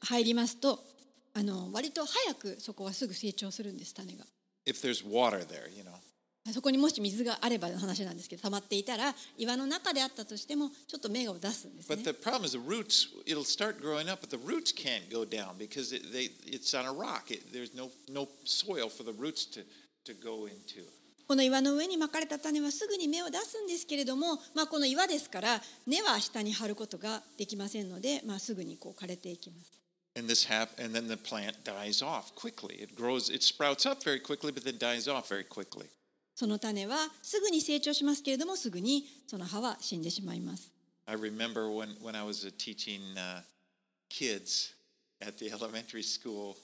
[0.00, 0.78] 入りますと
[1.34, 4.24] あの割と早くそこはすぐ成長するんです種が
[4.66, 5.92] if there's water there, you know.
[6.52, 13.08] そこにもし水があればの話なんですけど溜まっていたら岩の中であったとしてもちょっと芽を出すんですね But the problem is the roots.
[13.24, 16.84] It'll start growing up, but the roots can't go down because it, they it's on
[16.84, 17.30] a rock.
[17.30, 19.64] It, there's no no soil for the roots to
[20.04, 20.84] to go into.
[21.26, 29.72] この岩の上にまかれた種はすぐに芽を出すんですけれども、まあ、この岩ですから根は下に張ることができませんので、まあ、すぐにこう枯れていきます。
[30.16, 32.80] And this hap- and then the plant dies off quickly.
[32.80, 35.86] It grows, it sprouts up very quickly, but then dies off very quickly.
[36.36, 40.70] その種はすぐに成長しますけれどもすぐにその葉は死んでしまいます。
[41.06, 43.42] I remember when, when I was uh, teaching uh,
[44.08, 44.74] kids
[45.20, 46.56] at the elementary school,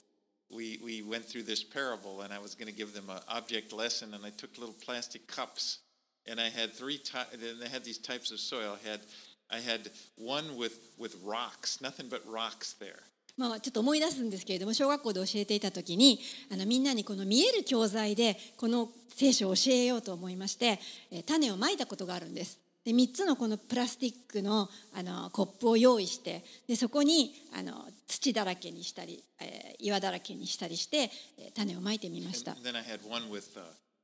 [0.53, 3.73] we, we went through this parable, and I was going to give them an object
[3.73, 5.79] lesson, and I took little plastic cups,
[6.27, 8.77] and I had three ty- and they had these types of soil.
[8.83, 9.01] I had
[9.49, 13.03] I had one with with rocks, nothing but rocks there.
[13.37, 16.19] まあ、ちょっと思い出すんですけれども小学校で教えていた時に
[16.51, 20.79] あのみんなにこの見える教材でこの聖書を教えようと思いまして
[21.11, 22.59] え種をまいたことがあるんです。
[22.83, 32.51] で3つのこのプラスチックのあのコップを用意してでそこにあの土だらけにしたり、えー岩だらけにしたりしてえ種をまいてみました。
[32.51, 33.61] Then I had one with uh,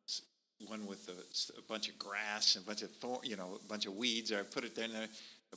[0.08, 0.24] s-
[0.68, 1.14] one with a,
[1.60, 4.32] a bunch of grass and a bunch of thorn, you know, a bunch of weeds.
[4.34, 5.08] I put it there, and I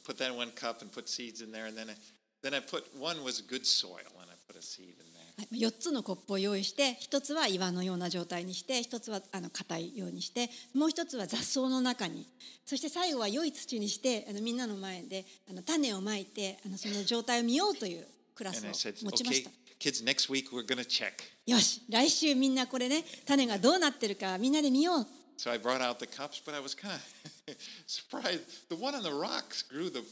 [0.04, 1.94] put that in one cup and put seeds in there, and then I,
[2.42, 5.19] then I put one was good soil, and I put a seed in there.
[5.40, 12.26] はい4つのコップを用意して1つは岩のような状態にして1つはあの硬いようにしてもう1つは雑草の中に
[12.66, 19.50] そして最後は良い土にしてあのみんなの前であの種をまいてあのその状態を見ようというクラスを持ちました。
[19.78, 21.12] kids, next week we're to check.
[21.46, 25.06] よし来週みんなこれね種がどうなってるかみんなで見よう
[25.38, 28.68] So I brought out the cups, but I was kind of surprised.
[28.68, 30.04] The one on the rocks grew the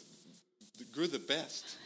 [0.90, 1.76] grew the best.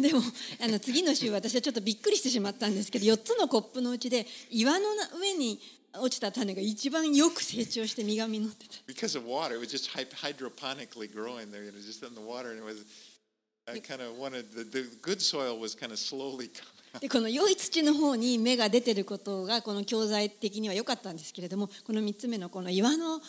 [0.00, 0.20] でも
[0.62, 4.86] あの次の週私はちょっとびっくりしてしまったんですけど4つのコップのうちで岩の
[5.20, 5.60] 上に
[5.98, 8.74] 落ちた種が一番よく成長して実が実ってた。
[8.86, 9.54] because of water.
[9.54, 12.64] It was just hy- hydroponically growing there, you know, just in the water, and it
[12.64, 12.84] was.
[13.66, 16.80] I kind of wanted the, the good soil was kind of slowly coming.
[17.00, 23.20] でこの良い土の方に芽が出てることがこの教材的には良かったんですけれどもこの3つ目のこの岩の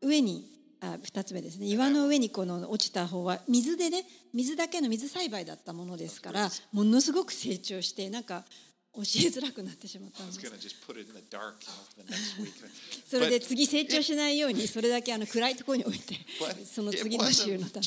[0.00, 0.46] 上に
[0.82, 1.66] あ2つ目ですね。
[1.66, 8.42] 岩の上にこの落ちた方は水でね水だけの水栽培だったものですからものすごく成長してなんか
[8.94, 10.24] 教えづらくなってしまった
[13.08, 16.16] それで次成長しないようにそれだけあの暗いところに置いて
[16.66, 17.80] その次の週のた。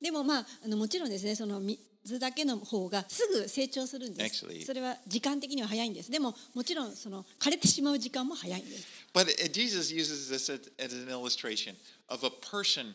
[0.00, 0.10] めに。
[0.10, 1.60] でもまあ、あのもちろんですね、その
[2.04, 11.76] 水だけの方がすぐ成長するんです Actually- それは時間的には早いんですでももちろんその枯れてしまう時間も早いんです But uh, Jesus uses this as, an illustration
[12.08, 12.94] of a person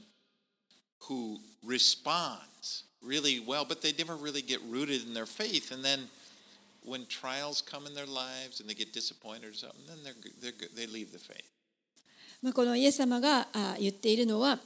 [1.08, 5.72] who responds really well, but they never really get rooted in their faith.
[5.72, 6.10] And then
[6.84, 10.68] when trials come in their lives and they get disappointed or something, then they're, they're,
[10.76, 11.46] they leave the faith.
[12.42, 14.60] まあ、このイエス様があ言っているのは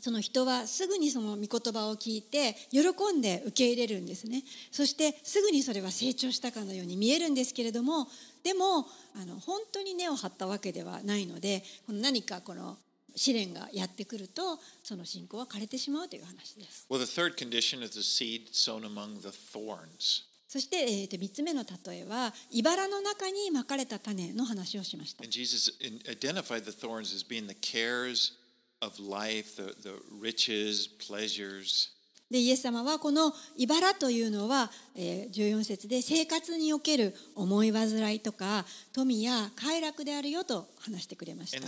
[0.00, 2.80] その人はすぐにその御言葉を聞いて喜
[3.16, 4.42] んで受け入れるんですね。
[4.70, 8.08] そしてすぐにそれは成長したかのように見えるんですけれども
[8.42, 12.78] でもあの本当に根を張ったわけではないのでこの何かこの
[13.14, 16.86] 試練がやってくるとその信仰は枯れてしまうという話です。
[16.90, 20.24] Well, the third condition is the seed sown among the thorns.
[20.48, 25.22] そして、えーと3つ目の例えは茨の中にまかれた種の話をしました。
[25.22, 28.32] And Jesus in, identified the thorns as being the cares
[32.32, 38.64] でイエス様はこの茨というのは、え、14節で生活における思い煩いとか
[38.94, 41.58] 富や快楽であるよと話してくれました。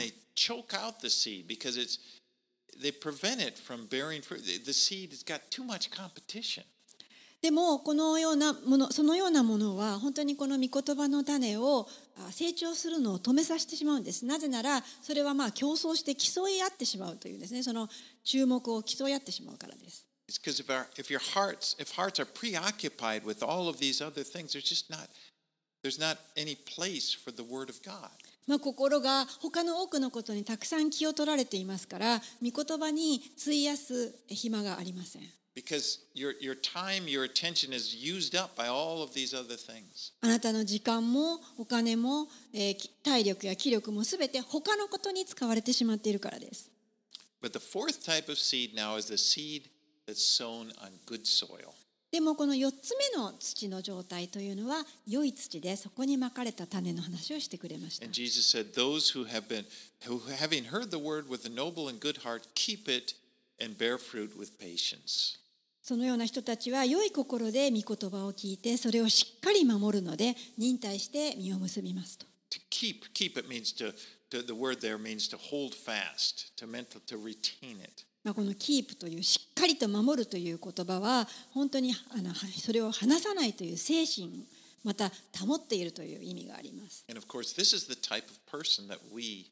[7.43, 11.87] でもこのようなものそのようなものは本当にこの御言葉の種を
[12.31, 14.25] 成長するのを止めさせてしまうんです。
[14.25, 17.63] なぜならそれはまあ競争して競い合ってしまうというですね。
[17.63, 17.89] その
[18.23, 20.07] 注目を競い合ってしまうからです。
[28.47, 35.23] ま心が他の多くのことにたくさん気を取られていますから御言葉に費やす暇がありません。
[35.55, 40.13] Because your, your time, your attention is used up by all of these other things.
[40.21, 46.71] あなたの時間もお金も、えーき体力や気力もすべて他のことに使われてしまっているからです
[47.41, 49.69] But the fourth type of seed now is the seed
[50.09, 51.73] that's sown on good soil.
[52.11, 59.65] でもこの4つ目の土の状態というのは良い土でそこにまかれた種の話をしてくれました And Jesus said, Those who have been,
[60.09, 63.15] who having heard the word with a noble and good heart, keep it
[63.61, 65.39] and bear fruit with patience.
[65.85, 73.93] そのような人たちは良い心で御言葉を聞いてそれをしっかり守るので忍耐して実を結びますと To keep, keep it means to,
[74.31, 78.07] to the word there means to hold fast, to mental, to retain it.
[78.23, 84.47] まあ、この「キープ」というしっかりと守るという言葉は本当にあのそれを離さないという精神
[84.83, 87.05] また保っているという意味があります。
[87.11, 89.51] And of course, this is the type of person that we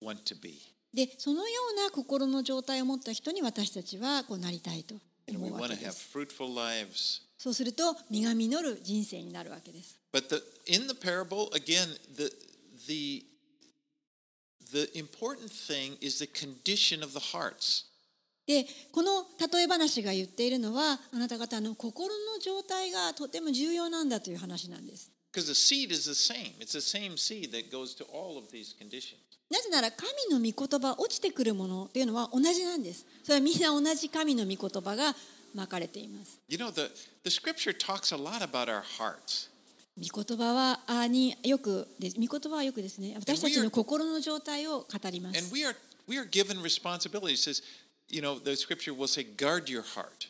[0.00, 0.60] want to be.
[0.94, 4.94] でそのような心の状態を持った人に私たちはこうなりたいと
[7.38, 9.96] そうすると、身が実る人生になるわけです。
[18.46, 25.10] で、この例え話が言っているのは、あなた方の心の状態がとても重要なんだという話なんです。
[25.32, 26.54] Because the seed is the same.
[26.58, 29.20] It's the same seed that goes to all of these conditions.
[29.50, 33.06] なぜなら神の御言葉落ちてくるものというのは同じなんです。
[33.22, 35.14] それはみんな同じ神の御言葉が
[35.54, 36.38] まかれています。
[36.48, 36.90] You know, the,
[37.24, 39.48] the scripture talks a lot about our hearts.
[39.98, 45.52] 御言葉はあによくで御言葉はよくですね私たちの心の状態を語りま And す。
[45.52, 45.74] we are,
[46.06, 47.32] we are given responsibility.
[47.32, 47.62] It says,
[48.08, 50.28] you know, the scripture will say, guard your heart.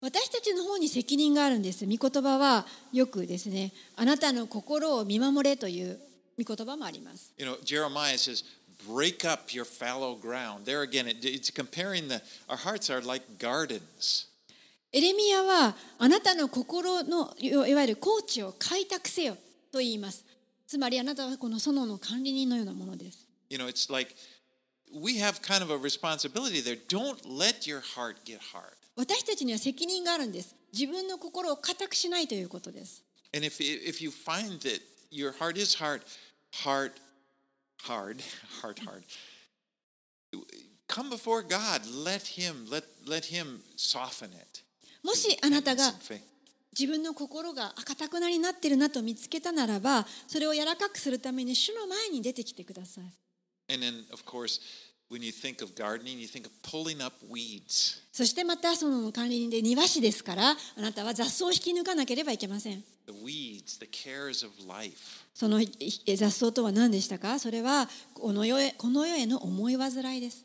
[0.00, 1.84] 私たちの方に責任があるんです。
[1.84, 5.98] 御言葉はよくですねあなたの心を見守れという
[6.38, 7.32] 御言葉もあります。
[7.36, 8.44] You know, Jeremiah says,
[8.88, 10.64] break up your fallow ground.
[10.64, 14.26] There again, it, it's comparing the, our hearts are like gardens.
[14.92, 19.36] エレミアはあなたの心のいわゆる高地を開拓せよ
[19.70, 20.24] と言います。
[20.66, 23.26] つまりあなたはこの園の管理人のようなものです。
[23.50, 24.14] You know, it's like
[24.92, 26.78] we have kind of a responsibility there.
[26.88, 28.79] Don't let your heart get hard.
[29.00, 30.54] 私たちには責任があるんです。
[30.74, 33.02] 自分の心を固くしないということです。
[45.02, 45.94] もしあなたが
[46.78, 53.04] 自分の心が赤たくなりになっているなと見つけたならば、それを柔らかくするために主の前に出てきてください。
[58.12, 62.84] そしてまたその管理人で庭師ですからあなたは雑草を引き抜かなければいけません。
[66.16, 67.40] 雑草とは何でしたか？
[67.40, 68.56] それはこの,世
[69.16, 70.44] への思い煩いです。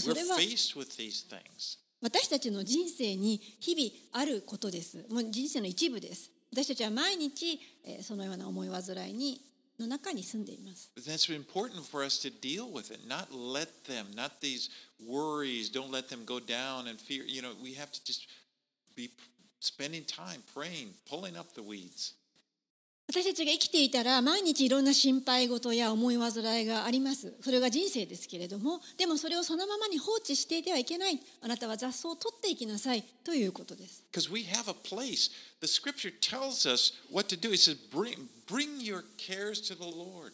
[0.00, 0.36] それは
[2.02, 5.06] 私たちの人生に日々あることです。
[5.08, 6.32] もう人生の一部です。
[6.50, 7.60] 私たちは毎日
[8.02, 9.40] そのような思い煩いに。
[9.79, 14.69] の中に住んでいます But that's important for us to deal with it, not let them, not these
[14.99, 17.23] worries, don't let them go down and fear.
[17.25, 18.27] You know, we have to just
[18.95, 19.09] be
[19.59, 22.13] spending time praying, pulling up the weeds.
[23.08, 27.34] 私たちが生きていたら毎日いろんな心配事や思い煩いがあります。
[27.40, 31.20] それが人生ですけれどもでもそれをそのままに放置していてはいけない。
[31.40, 33.04] あなたは雑草を取っていきなさい。
[33.24, 34.02] ということです。
[34.12, 35.30] Because we have a place.
[35.60, 37.52] The scripture tells us what to do.
[37.52, 40.32] It says, bring, bring your cares to the Lord.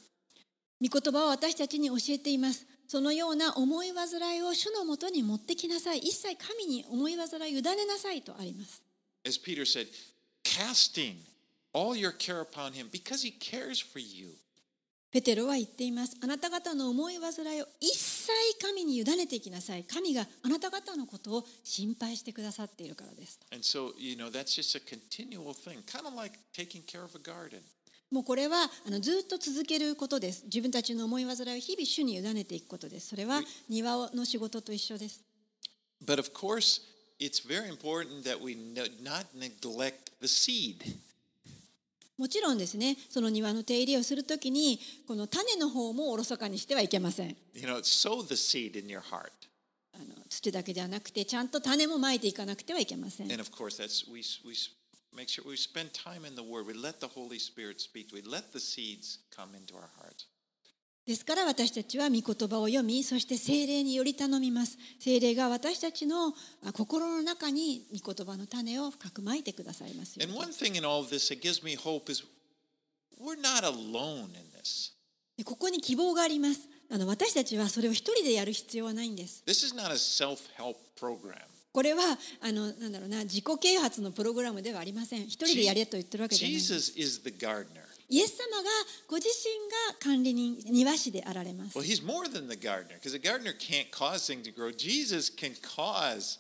[0.81, 2.67] 御言葉は私たちに教えています。
[2.89, 5.99] そのような思い煩いを主のもとに持ってきなさい。
[5.99, 8.83] 一切神に思い煩いを委ねなさいとあります。
[9.27, 9.89] As Peter said,
[10.43, 11.17] casting
[15.13, 16.17] ペテロは言っています。
[16.23, 19.85] あなた方の思い煩いを一切神に委ねていきなさい。
[19.85, 23.41] 神があなた方のことを心配してくださっているからです。
[23.61, 23.93] So,
[28.11, 30.45] もうこれはあのずっと続けることです。
[30.45, 33.09] 自分たちの思い煩いを日々主に委ねていくことです。
[33.09, 35.23] それは庭の仕事と一緒です。
[36.05, 36.83] But of course,
[37.19, 38.55] it's very important that we
[39.03, 41.12] not neglect the seed.
[42.19, 49.31] もちろんですねその庭の手入れをするときにこの種の方もおろそかにしてはいけません You know, sow the seed in your heart.
[49.95, 54.55] あの土だけではなくてちゃんと種もまいていかなくてはいけません And of course, that's we, we
[55.15, 56.67] make sure we spend time in the Word.
[56.67, 58.09] We let the Holy Spirit speak.
[58.13, 60.27] We let the seeds come into our hearts.
[61.07, 66.29] ですから私たちは御言葉を読みそして精霊により頼みます精霊が私たちの
[66.65, 72.23] あ心の中に御言葉の種を深くまいてくださいますよう And に one thing in all of this that gives me hope is
[73.21, 74.93] we're not alone in this.
[75.37, 81.35] でここに希望がありますあの私たちはそれを一人でやる必要はないんです This is not a self help program.
[81.73, 82.03] これは
[82.43, 87.82] あのなんだろうな自己啓発のプログラムではありません一人でやれと言ってるわけじゃない Jesus is the gardener.
[88.13, 88.69] イエス様が
[89.09, 94.71] ご自身が管理人庭師であられます Well, he's more than the gardener because the gardener can't cause things to grow.
[94.71, 96.39] Jesus can cause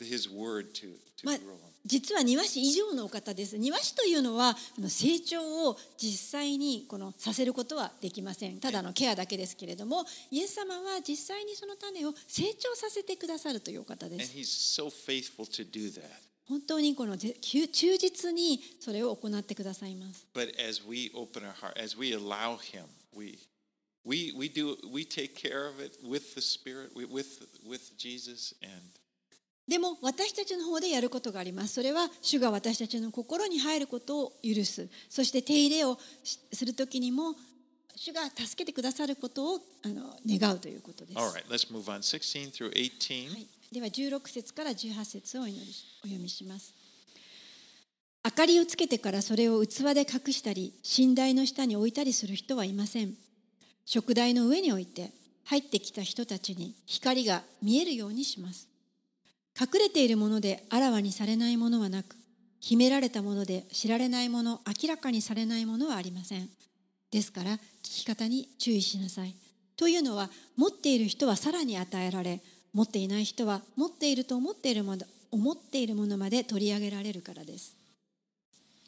[0.00, 1.54] his word to, to まあ grow.
[1.86, 4.56] 実は庭師以上のお方です庭師というのは
[4.88, 16.27] 成長を実際にこのさせることはできませんただのケアだけですけれどもイエス様は実際にその種を成長させてくださるというお方で And す he's so faithful to do that.
[16.48, 17.66] 本当にこのぜ忠
[17.98, 22.84] 実にそれを行ってくださいます But as we open our heart, as we allow him,
[23.14, 23.38] we
[24.04, 28.82] we we do we take care of it with the Spirit, with with, Jesus, and
[29.68, 37.34] でも私たちの方でやることがありますそれは主が私たちの心に入ることを許すそして手入れをしする時にも
[37.94, 41.44] 主が助けてくださることをあの願うということです、all right.
[41.50, 41.98] Let's move on.
[41.98, 43.28] Sixteen through eighteen.
[43.28, 46.74] はい、では16節から18節をお祈りしお読みします。
[48.24, 53.12] 明かりをつけてからそれを器で隠したり寝台の下に置いたりする人はいません。
[53.84, 55.12] 食台の上に置いて
[55.44, 58.68] 入ってきた人たちに光が見えるようにします。
[59.60, 62.16] 隠れているものであらわにされないものはなく
[62.60, 66.48] 秘められたもので知られないもの明らかにされないものはありません。
[67.10, 69.34] ですから聞き方に注意しなさい。
[69.76, 72.40] というのは持っている人はさらに与えられ
[72.72, 77.74] 持っていない人は持っていると思っているもの思っているものまで取り上げられるからです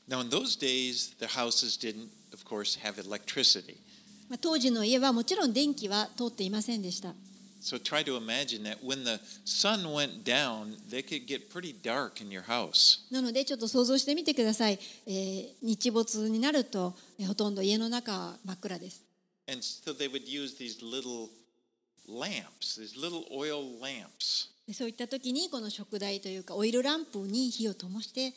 [0.09, 3.76] Now, in those days, the houses didn't, of course, have electricity.
[4.28, 7.14] まあ当時の家はもちろん電気は通っていませんでした
[7.62, 12.22] So try to imagine that when the sun went down, they could get pretty dark
[12.22, 13.01] in your house.
[13.11, 19.03] なのでちょっと想像してみてください、えー日没になると、えーほとんど家の中は真っ暗です
[19.49, 21.28] And so they would use these little
[22.11, 24.49] lamps, these little oil lamps.
[24.67, 28.33] でそういった時にこの食台というかオイルランプに火を灯して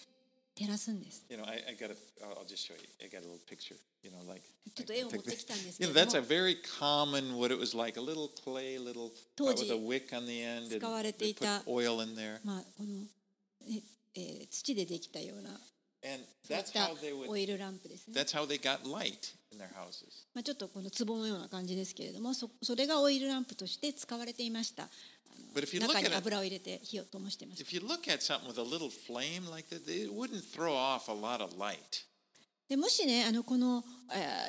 [0.55, 1.95] 照らすんです You know, I, I got a,
[2.39, 2.79] I'll just show you.
[3.01, 4.41] I got a little picture, you know, like.
[4.75, 8.03] ちょっと絵を持ってきたんですけ You れ know, ど that's a も very common, what it was like, a
[8.03, 12.01] little clay, little, with a wick on the end, and 使われて they いた put oil
[12.03, 12.39] in there.
[12.43, 13.03] まあこの、
[13.67, 13.81] え
[14.15, 15.49] えー土でできたような
[16.05, 19.33] And that's た how they オ would, イルランプですね that's how they got light.
[20.43, 24.89] ちょっとこの壺のような感じですけれども、そ,それがオイルランプとして使われていました。
[25.79, 27.63] 中に油を入れて火を灯してます。
[32.69, 33.83] でもしね、あのこの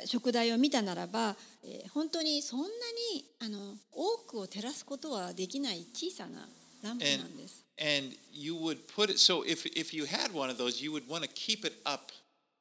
[0.07, 2.67] 食材を見たならば、えー、本当にそんな
[3.13, 6.49] にあの多くを照らすことはできない小さな
[6.83, 7.65] ランプなんです。
[7.79, 11.23] And you would put it so if if you had one of those, you would want
[11.25, 12.13] to keep it up.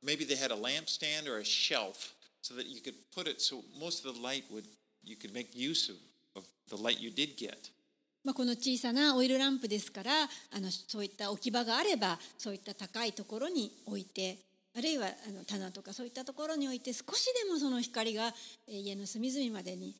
[0.03, 2.13] Maybe they had a lampstand or a shelf
[2.43, 4.65] so that you could put it so most of the light would
[5.03, 5.95] you could make use of,
[6.35, 7.71] of the light you did get.
[8.25, 14.37] まあ、この小さなオイルランプですからあのそういった置き場があればそういった高いところに置いて
[14.77, 18.33] あるいはあの棚とかそういったところに置いて少しでもその光が
[18.67, 19.95] えー家の隅々までに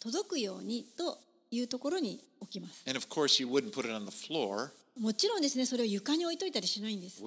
[0.00, 1.18] 届くようにと
[1.50, 2.82] いうところに置きます。
[2.86, 4.70] And of course, you wouldn't put it on the floor.
[4.98, 7.22] もちろんですね、それを床に置いといたりしないんです。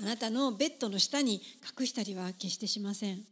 [0.00, 1.40] あなたのベッドの下に
[1.78, 3.24] 隠したりは決してしません。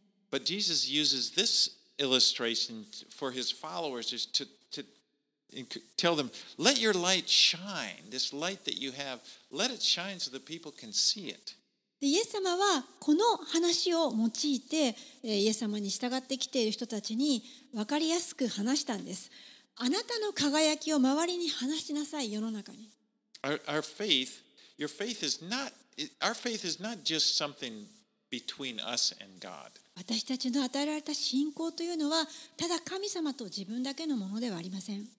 [12.01, 17.43] でイエス様はこの話を用いて、イエス様に従ってきている人たちに
[17.75, 19.31] 分かりやすく話したんです。
[19.81, 22.91] あなたの輝きを周りに話しなさい、世の中に。
[29.97, 32.27] 私たちの与えられた信仰というのは、
[32.57, 34.99] ただ神様と自分だけのものではありません。
[34.99, 35.17] 私たちの信仰とい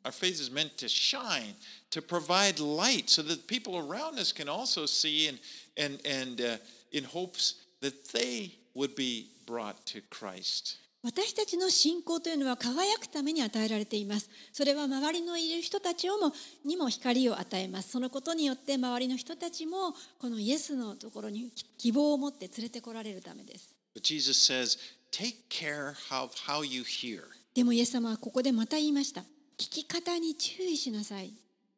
[9.95, 14.29] うのは、私たちの信仰というのは輝くために与えられています。
[14.51, 16.33] それは周りのいる人たちをも
[16.65, 17.91] にも光を与えます。
[17.91, 23.73] そのことによって周りの人たちもこのイエスのところに希望を持って連れてこられるためです。
[24.01, 24.77] Jesus says,
[25.11, 27.23] take care of how you hear.
[27.53, 29.21] でもイエス様はここでまた言いました。
[29.57, 31.33] 聞き方に注意しなさい。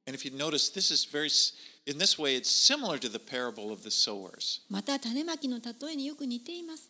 [0.07, 1.29] And if you notice, this is very,
[1.85, 4.61] in this way, it's similar to the parable of the sowers.
[4.67, 6.89] また種まきの例えによく似ています。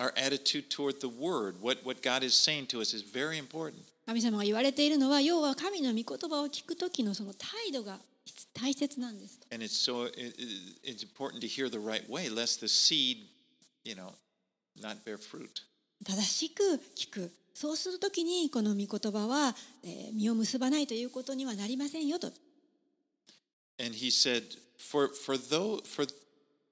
[0.00, 3.82] Our attitude toward the word, what, what God is saying to us, is very important.
[4.06, 7.98] 神様が言われているのは、要は神の御言葉を聞く時のその態度が
[8.54, 9.38] 大切なんです。
[9.52, 10.34] And it's so it-
[10.82, 13.26] it's important to hear the right way, lest the seed,
[13.84, 14.14] you know,
[14.80, 15.50] not bear fruit.
[16.06, 16.62] 正しく
[16.96, 22.32] 聞くそうするときにこの御言葉は、えー実を結ばないということにはなりませんよと
[23.78, 24.44] And he said,
[24.78, 26.06] for, for, though, for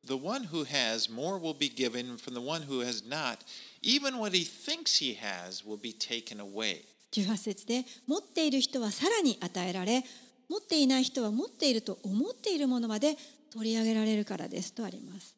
[0.07, 2.17] the one who has, more will be given.
[2.17, 3.43] From the one who has not,
[3.81, 6.85] even what he thinks he has will be taken away.
[7.11, 10.03] 18節で持っている人はさらに与えられ
[10.49, 13.15] 持っていない人は持っていると思っているものまで
[13.51, 15.35] 取り上げられるからですとあります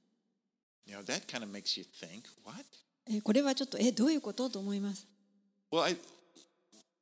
[0.88, 2.64] You know, that kind of makes you think, what?
[3.10, 5.06] えーこれはちょっとえどういうことと思います
[5.72, 5.98] Well, I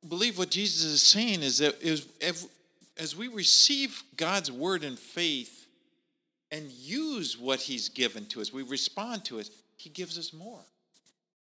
[0.06, 2.48] believe what Jesus is saying is that is, if,
[2.98, 5.57] as we receive God's word in faith
[6.51, 10.61] and use what he's given to us, we respond to it, he gives us more.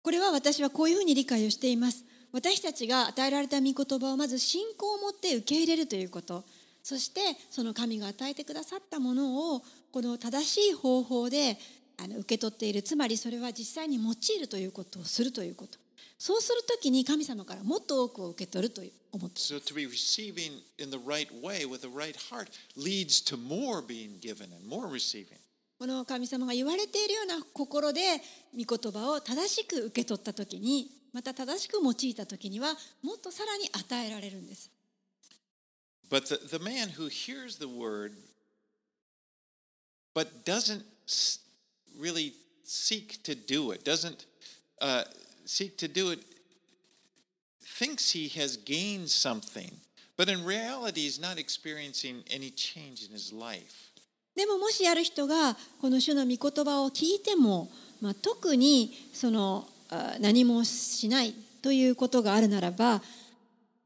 [0.02, 2.06] これは私はこういうふうに理解をしています。
[2.32, 6.43] 私たちが与えられた御言葉をまず信仰を持って受け入れるということ。
[6.84, 11.58] そしてその神が与えてくださったものをこの正しい方法で
[11.97, 12.82] あの受け取っている。
[12.82, 15.78] つまりそれは実際に用いるということをするということ。
[16.20, 18.82] そうするときに神様からもっと多くを受け取ると
[19.13, 19.59] 思っていま。
[25.80, 28.01] この神様が言われているような心で
[28.53, 34.70] 御言葉を正しく受け取ったときに、また正しく用いたときには、もっとさらに与えられるんです。
[36.09, 38.11] But the, the man who hears the word
[40.13, 40.84] but doesn't
[41.97, 42.34] really
[42.65, 44.26] seek to do it, doesn't
[45.50, 46.20] seek to do it,
[47.64, 49.72] thinks he has gained something,
[50.16, 53.89] but in reality is not experiencing any change in his life.
[54.36, 57.70] でももしある人がこの主の御言葉を聞いても、
[58.00, 63.02] まあ、特にそのあ何もしないということがあるならば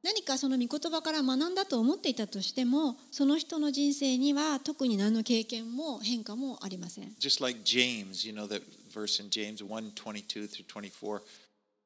[0.04, 7.06] 何かその御言葉から学んだと思っていたとしてもその人の人生には特に何の経験も変化もありません。
[7.20, 8.62] Just like James, you know, that
[8.94, 11.22] verse in James 1 22 through 24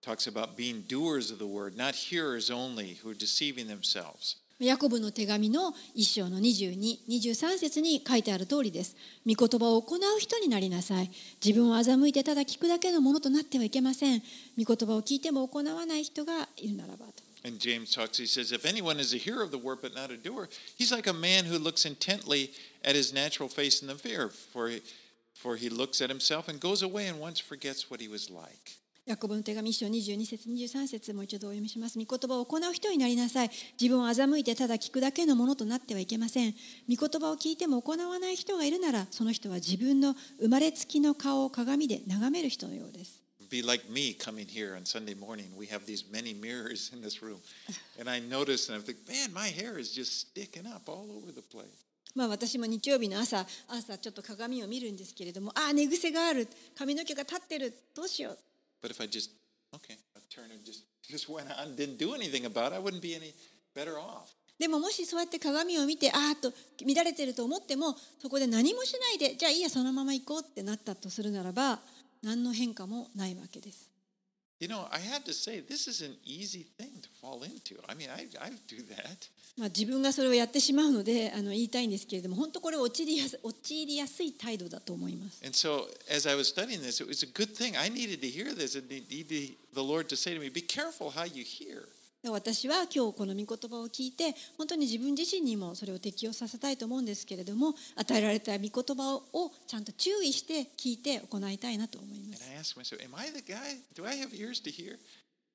[0.08, 4.38] talks about being doers of the word, not hearers only who are deceiving themselves.
[4.60, 8.95] ヤコブの手紙の一章の22、23節に書いてある通りです。
[9.28, 11.12] 御言葉を行う人になりなさい。
[11.45, 14.24] 自分を欺いてただ聞くだけのものとなってはいけません。
[14.58, 17.24] 御言葉を聞いても行わない人がいるならばと。
[17.45, 20.18] And James talks, he says, if anyone is a hearer of the word but not a
[20.18, 22.49] doer, he's like a man who looks intently
[22.84, 24.82] at his natural face in the mirror, for he,
[25.36, 28.80] for he looks at himself and goes away and once forgets what he was like.
[29.08, 31.97] ヤコブの手紙一章22節23節もう一度お読みします。
[31.97, 33.49] 御言葉を行う人になりなさい。
[33.80, 36.53] 自分を欺いてただ聞くだけのものとなってはいけません。
[36.89, 43.24] 御言葉を聞いても行わない人がいるなら、その人は自分の生まれつきの顔を鏡で眺める人のようです。
[43.49, 45.58] Be like me coming here on Sunday morning.
[45.58, 47.38] We have these many mirrors in this room.
[47.97, 51.32] And I notice and I think, man, my hair is just sticking up all over
[51.32, 51.64] the place.
[52.14, 58.38] まあ私も日曜日の朝、朝ちょっと鏡を見るんですけれども、ああ、寝癖がある、髪の毛が立ってる、どうしよう。
[58.82, 59.32] But if I just,
[59.76, 63.02] okay, I turn and just, just went on, didn't do anything about it, I wouldn't
[63.02, 63.34] be any
[63.76, 64.34] better off.
[64.60, 66.52] でももしそうやって鏡を見て、ああと
[66.84, 71.80] 乱れてると思っても、そこで何もしないで、じゃあいいや、そのまま行こうってなったとするならば、
[72.24, 73.92] 何の変化もないわけです。
[74.60, 77.78] You know, I had to say, this is an easy thing to fall into.
[77.88, 79.30] I mean, I, I do that.
[79.58, 85.39] まあ、自分がそれをやってしまうのであの言いたいんですけれども、本当これ陥りやす、陥りやすい態度だと思います。
[92.24, 102.43] 私は今日この御言葉を聞いて、本当に自分自身にもそれを適用させたいと思うんですけれども、与えられた御言葉をちゃんと注意して聞いて行いたいなと思います。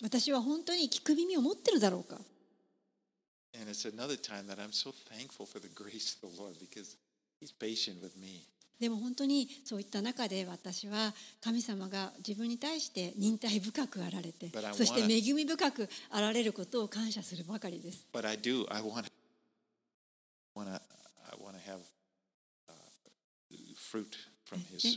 [0.02, 2.18] 私は本当に聞く耳を持ってるだろうか？
[3.60, 6.96] And it's another time that I'm so thankful for the grace of the Lord because
[7.40, 8.46] He's patient with me.
[8.80, 18.04] でも本当にそういった中で私は神様が自分に対して忍耐深くあられてそして恵み深くあられることを感謝するばかりです。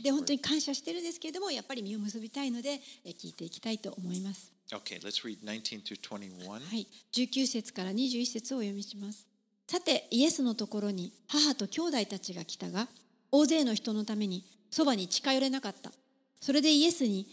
[0.02, 4.55] で本当に感謝してるんですけれどもやっぱり身を結びたいので聞いていきたいと思います。
[4.72, 6.48] Okay, let's read 19 through 21.
[6.48, 9.24] はい、19節から21節をお読みします。
[9.68, 12.88] さてイエスのところに母と兄弟たちが来たが
[13.30, 15.92] 大勢の人のためにそばに近寄れなかった。
[16.40, 17.26] それでイエスに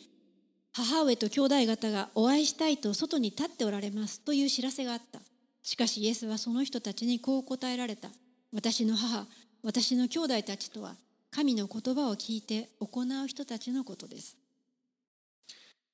[0.73, 5.19] 母上と兄弟方がお会いしたいと外に立っておられますという知らせがあった。
[5.63, 8.09] しかしイエスはその人たちにこう答えられた。
[8.53, 9.25] 私の母、
[9.63, 10.95] 私の兄弟たちとは
[11.31, 14.37] 神の言葉を聞いて行う人たちのことです。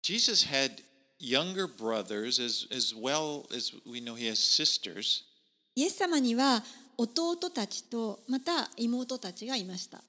[0.02, 0.89] Jesus had
[1.19, 5.25] younger brothers as, as well as we know he has sisters.
[5.77, 6.63] イエス様には
[6.97, 10.03] 弟たちとまた妹たちがいました。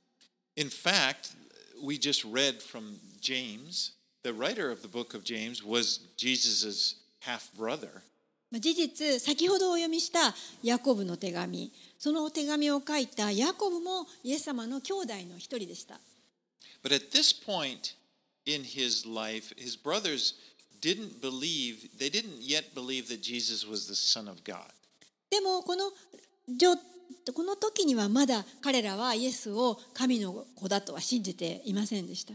[0.56, 1.36] In fact,
[1.84, 7.52] we just read from James the writer of the book of James was Jesus' half
[7.58, 8.02] brother.
[8.52, 16.00] まあ事実先ほどお読みしたヤコブの手紙その手紙を書いたヤコブもイエス様の兄弟の一人でした
[16.84, 17.96] But at this point
[18.46, 20.36] in his life, his brothers
[20.81, 24.71] didn't believe, they didn't yet believe that Jesus was the Son of God.
[27.35, 32.35] この時にはまだ彼らはイエスを神の子だとは信じていませんでした。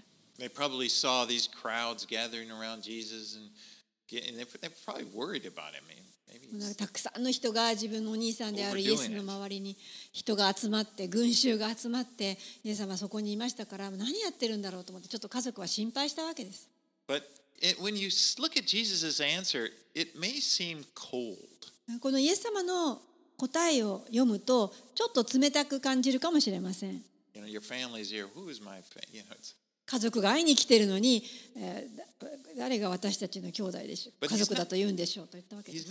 [6.77, 9.77] たくさんの人が自分のお兄さんであるイエスの周りに
[10.11, 16.69] 人が集まって群衆が集まって、皆様そこにいましたから何やってるんだろうと思ってちょっと家族は心配したわけです。
[17.61, 21.37] It, when you look at Jesus' answer, it may seem cold.
[22.01, 23.01] このイエス様の
[23.37, 27.03] 答えを読むとちょっと冷たく感じるかもしれません。
[27.33, 28.27] You know, your family's here.
[28.35, 29.17] Who is my family?
[29.17, 31.23] You know, it's, 家族が会いに来てるのに、
[31.55, 32.05] えーだ
[32.57, 35.87] 誰が私たちの兄弟でしょう家族だと言うんでしょうと言ったわけです。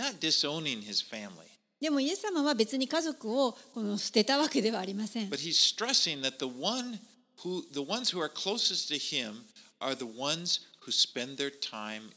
[1.80, 5.36] でもイエス様は別に家族をこの捨てたわけではありません but。
[5.36, 6.98] he's stressing that the one
[7.44, 9.42] who, the ones who are closest to him,
[9.80, 12.10] are the ones who spend their time,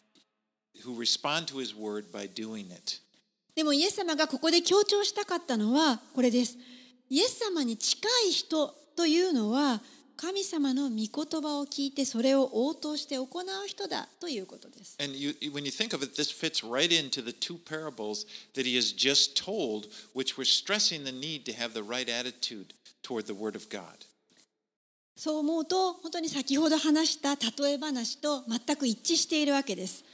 [0.84, 3.00] who respond to his word by doing it.
[3.56, 6.58] でもイエス様がここで強調したかったのはこれです。
[7.10, 9.82] イエス様に近い人というのは
[10.18, 14.98] 神様の御言葉を聞いてそれを応答して行う人だということです。
[15.00, 18.76] And you, when you think of it, this fits right into the two parables that he
[18.76, 23.34] has just told, which were stressing the need to have the right attitude toward the
[23.34, 24.07] Word of God.
[25.18, 30.06] そう思うと本当に先ほど話した例え話と全く一致しているわけです。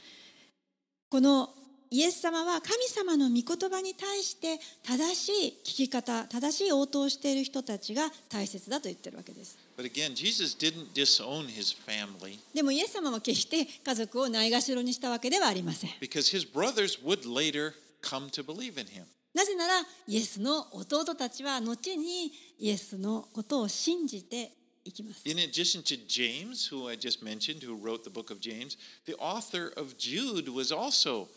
[1.10, 1.50] この
[1.90, 9.58] イエス様は神様の御言葉に対して正しい聞き方正しい応答をしている人たちが大切だと言ってるわけです。
[9.76, 15.90] But again, Jesus didn't disown his family でもイエス様は決して家族をないがしろにしたわけではありません。
[16.00, 19.04] because his brothers would later come to believe in him.
[19.34, 19.74] なぜなら
[20.06, 24.52] イエスの弟たちは後にイエスのことを信じて
[24.84, 25.22] いきます。
[25.28, 28.76] In addition to James, who I just mentioned, who wrote the book of James,
[29.06, 31.28] the author of Jude was also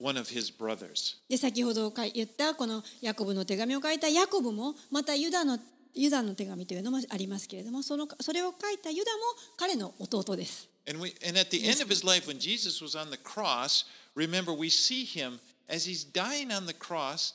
[0.00, 1.16] one of his brothers.
[1.28, 5.58] で先ほどか言ったこのヤコブの手紙を書いたヤコブもまたユダの
[5.94, 9.20] ユダの手紙というのもありますけれどもそのそれを書いたユダも
[9.56, 10.68] 彼の弟です。
[10.88, 13.84] And, we, and at the end of his life, when Jesus was on the cross,
[14.16, 15.38] remember, we see him
[15.68, 17.34] as he's dying on the cross,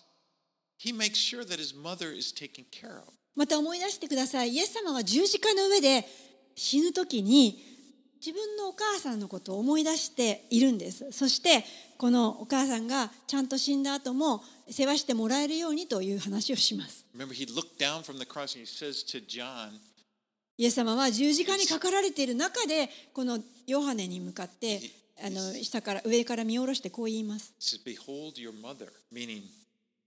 [0.77, 3.16] he makes sure that his mother is taken care of.
[3.37, 4.49] また思い出してください。
[4.49, 6.05] イエス様は十字架の上で
[6.55, 7.63] 死ぬ時に
[8.19, 11.11] 自分のお母さんのことを思い出しているんです。
[11.11, 11.63] そして
[11.99, 17.05] このお母さんがちゃんと死んだ後も世話してもらえるようにという話をします。
[17.15, 19.69] Remember, he looked down from the cross and he says to John,
[20.57, 24.81] イエス様は十字架にかかられている中でこのヨハネに向かって
[25.23, 27.53] あの下から上から見下ろしてこう言います。
[27.59, 29.43] Says, Behold your mother, meaning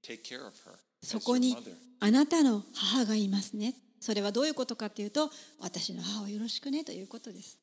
[0.02, 0.89] take care of her.
[1.02, 1.56] そこに.
[2.02, 7.58] あなたの母がいますねそれはどういうことかというと私の母をよろしくねということです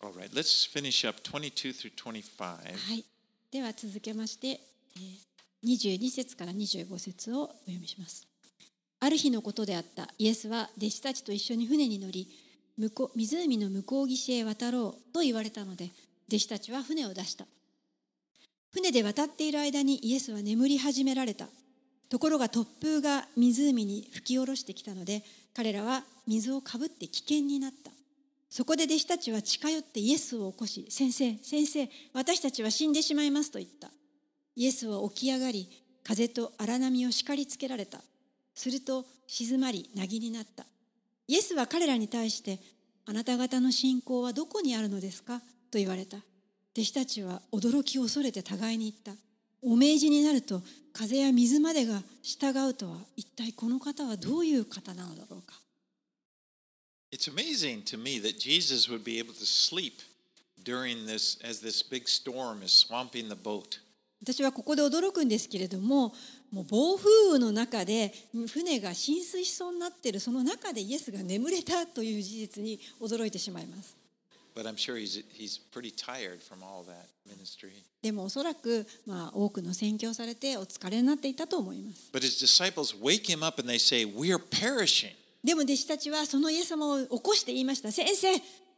[0.00, 2.44] right, let's finish up 22 through 25.
[2.44, 2.62] は
[2.94, 3.04] い、
[3.50, 5.32] では続けまして、えー
[5.64, 8.26] 22節から25節をお読みします。
[9.00, 12.28] ある日のことであったイエスは弟子たちと一緒に船に乗り
[12.78, 15.90] 向こう湖の向こう岸へ渡ろうと言われたので
[16.28, 17.44] 弟子たちは船を出した
[18.72, 21.48] 船で渡っている間にイエスは眠り始められた
[22.12, 25.24] ところが突風が湖に吹き下ろしてきたので
[25.56, 27.90] 彼らは水をかぶって危険になった
[28.50, 33.88] そこで弟子たちは近寄ってイエスを起こし、先生、先生、私たちは死んでしまいますと言った。
[34.56, 35.70] イエスは起き上がり、
[36.04, 38.02] 風と荒波を叱りつけられた。
[38.54, 40.66] すると静まり、凪になった。
[41.28, 42.60] イエスは彼らに対して、
[43.06, 45.40] あなた方の信仰はどこにあるのですか？
[45.70, 46.18] と言われた。
[46.18, 49.18] 弟子たちは驚き恐れて互いに言った。
[49.62, 50.60] お命じになると
[50.92, 55.54] 風や水までが従うとは一体この方はどういう方なのだろうか。
[57.12, 60.00] It's amazing to me that Jesus would be able to sleep
[60.64, 63.80] during this as this big storm is swamping the boat.
[64.22, 66.14] 私はここで驚くんですけれども
[66.52, 68.12] もう暴風雨の中で
[68.52, 74.01] 船が浸水しそうになっているその中でイエスが眠れたという事実に驚いてしまいます
[74.55, 77.83] But I'm sure he's, he's pretty tired from all that ministry.
[78.01, 85.11] でもおそらく、まあ、多くの宣教されてお疲れになっていたと思います But his disciples wake him up and they say, We are perishing.
[85.43, 88.27] でも弟子たちはそのイエス様を起こして言いました先生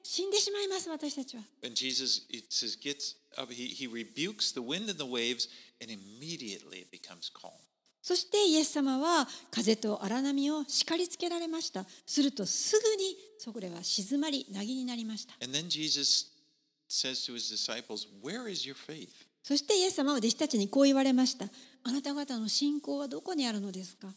[0.03, 5.47] 死んでしまいます私たちは And Jesus, it says, gets up, he, he rebukes the wind and the waves,
[5.81, 7.51] and immediately it becomes calm.
[8.04, 11.86] そしてイエス様は風と荒波を叱りつけられました。
[12.04, 15.32] するとすぐにそこでは静まりなぎになりました。
[19.42, 21.46] そしてイエス様は弟子たちにこう言われました。
[21.82, 24.08] あなた方の信仰はどこにあるのですか？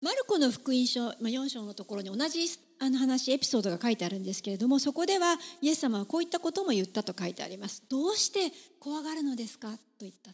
[0.00, 2.44] マルコの福音書、まあ、4章のところに同じ
[2.84, 7.84] あの話エピソードが書いてあるんですけれどもそこではイエス様はこういったことも言ったと書いてあります。
[7.88, 9.70] どうして怖がるのですか？
[9.70, 10.32] と言った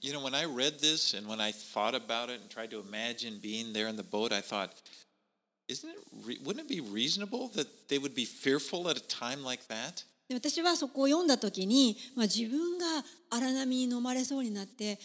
[10.33, 12.87] 私はそこを読んだときに、ま、自分が
[13.29, 14.99] 荒波に飲まれそうになって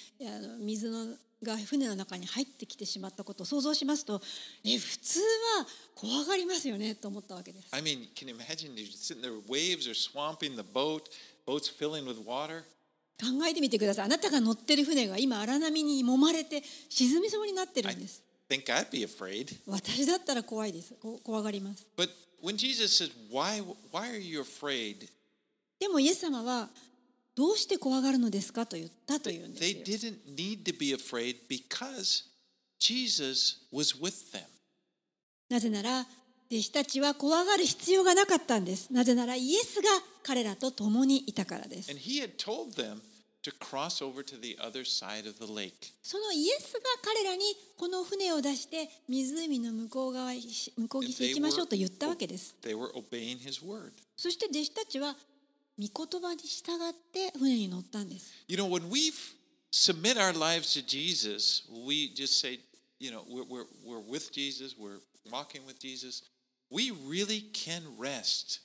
[0.61, 1.13] 水の
[1.43, 4.21] が船の中に入ってきてしまったことを想像しますと
[4.63, 5.25] え普通は
[5.95, 7.67] 怖がりますよねと思ったわけです。
[7.71, 11.03] I mean, can you imagine you're sitting there, waves are swamping the boat,
[11.45, 12.63] boat's filling with water.
[13.19, 18.23] 考えてみてくださいあなたが乗ってる船が今荒波に揉まれて沈みそうになってる I んです。
[18.49, 19.55] think I'd be afraid.
[19.67, 21.85] 私だったら怖いですこ怖がります。
[21.95, 22.09] But
[22.43, 25.07] when Jesus says, why, why are you afraid?
[25.79, 26.69] でもイエス様は
[27.35, 29.63] どうして怖がるのですかと言ったというんです。
[29.63, 29.99] They, they
[31.47, 31.65] be
[32.79, 34.43] Jesus was with them.
[35.49, 36.05] なぜなら、
[36.51, 38.91] 弟子たちは怖がる必要がなかったんです。
[38.91, 39.89] なぜなら、イエスが
[40.21, 41.87] 彼らと共にいたからです。
[41.87, 41.99] その
[46.31, 47.41] イエスは彼らに
[47.77, 52.55] この船を出して湖の向こう側向こう岸へ行きましょうと言ったわけです。
[54.15, 55.17] そして弟子たちは、
[55.79, 58.31] 御言葉に従って船に乗ったんです。
[58.47, 59.11] You know, when we
[59.71, 62.59] submit our lives to Jesus, we just say,
[62.99, 64.99] you know, we're, we're, we're with Jesus, we're
[65.31, 66.23] walking with Jesus.
[66.69, 68.59] We really can rest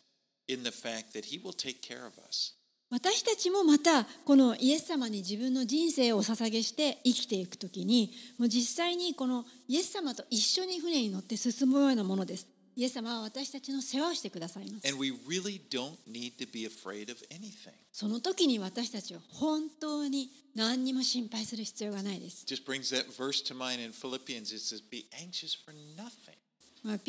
[0.49, 2.55] in the fact that he will take care of us.
[2.91, 12.47] 私たちもまたこのイエス様に自分の人生をお捧げして生きていくときにもう実際にこのイエス様と一緒に船に乗って進むようなものです。
[12.79, 14.87] イエス様は私たちの世話をしてくださいます。
[17.91, 22.47] その時に私たちは本当に何にも心配する必要がないです。
[22.47, 22.55] ピ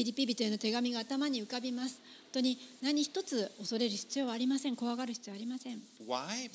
[0.03, 2.01] リピリとの手紙が頭に浮かびます。
[2.01, 4.75] 本当に何一つ恐れる必要はありません。
[4.75, 5.79] 怖がる必要はありません。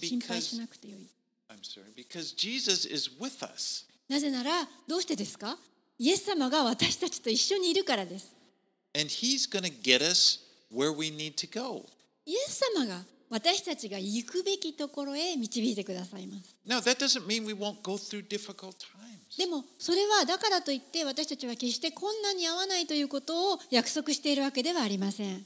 [0.00, 1.06] 心配しなくてよい。
[4.08, 5.56] なぜなら、どうしてですか？
[6.00, 8.33] イエス様が私たちと一緒にいるからです。
[8.94, 10.40] And he's going to get us
[10.70, 11.84] where we need to go.
[12.26, 16.56] イエス様が私たちが行くべきところへ導いてくださいます。
[16.66, 19.36] Now, that doesn't mean we won't go through difficult times.
[19.36, 25.44] でもそれはだからといって私たちは決して困難に合わないということを約束しているわけではありません。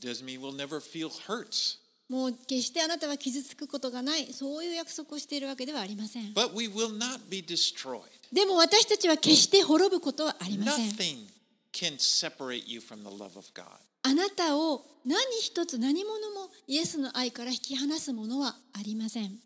[0.00, 1.78] Doesn't mean we'll never feel hurts.
[2.08, 6.32] もう決してあなたは傷つくことがないそういう約束をしているわけではありません。
[6.34, 8.02] But we will not be destroyed.
[8.32, 10.88] でも私たちは決して滅ぶことはありません。
[10.90, 11.31] Nothing
[11.71, 13.65] can separate you from the love of God.
[14.03, 19.39] あなたを何一つ何者もイエスの愛から引き離すものはありません。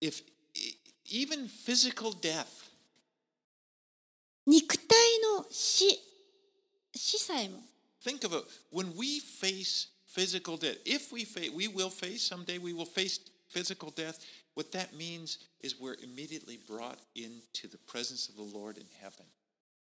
[0.00, 0.22] If
[0.54, 0.76] e-
[1.06, 2.46] even physical death,
[4.46, 4.96] 肉体
[5.36, 5.98] の死
[6.94, 7.60] 死さえも
[8.04, 12.58] think of it when we face physical death, if we face, we will face someday,
[12.58, 13.18] we will face
[13.48, 14.18] physical death.
[14.54, 19.24] What that means is we're immediately brought into the presence of the Lord in heaven.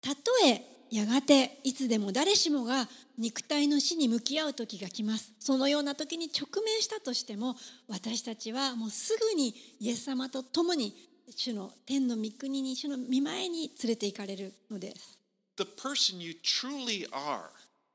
[0.03, 2.87] たとえやがていつでも誰しもが
[3.17, 7.57] 肉体の死に向き合う時が来ますそのような時に直面したとしても
[7.89, 10.95] 私たちはもうすぐにイエス様と共に
[11.35, 15.19] 主の天の御国に主の御前に連れて行かれるのです
[15.57, 17.51] The person you truly are,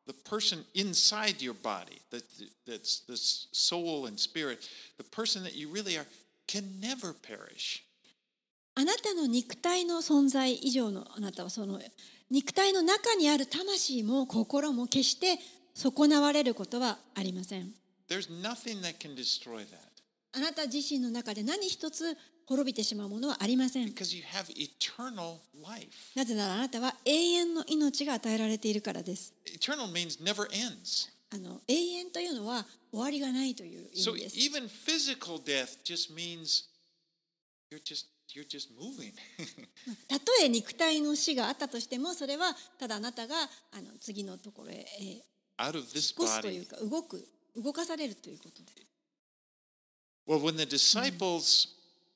[0.05, 2.23] the person inside your body, that,
[2.67, 4.59] that's the soul and spirit,
[4.97, 6.05] the person that you really are,
[6.47, 7.83] can never perish.
[8.79, 11.81] あなたの肉体の存在以上のあなたはその
[12.29, 15.39] 肉体の中にある魂も心も決して
[15.73, 17.71] 損なわれることはありません。
[20.31, 22.15] あなた自身の中で何一つ
[22.45, 23.87] 滅びてしまうものはありません。
[26.15, 29.33] なぜならあなたは永遠の命が与えられているからです。
[31.67, 34.37] 永遠というのは終わりがないという意味です。
[40.07, 43.35] たとえ肉体の死があったとしてもそれはただあなたが
[43.71, 47.25] あの次のところへ、引っ越すとい.うか動く
[47.55, 48.87] 動かされるということです。
[50.27, 51.69] Well, when the disciples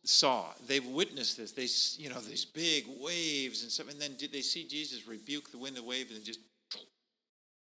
[0.04, 1.54] saw, they witnessed this.
[1.54, 1.68] They,
[2.02, 5.58] you know, these big waves and stuff, and then did they see Jesus rebuke the
[5.58, 6.42] wind and wave and just,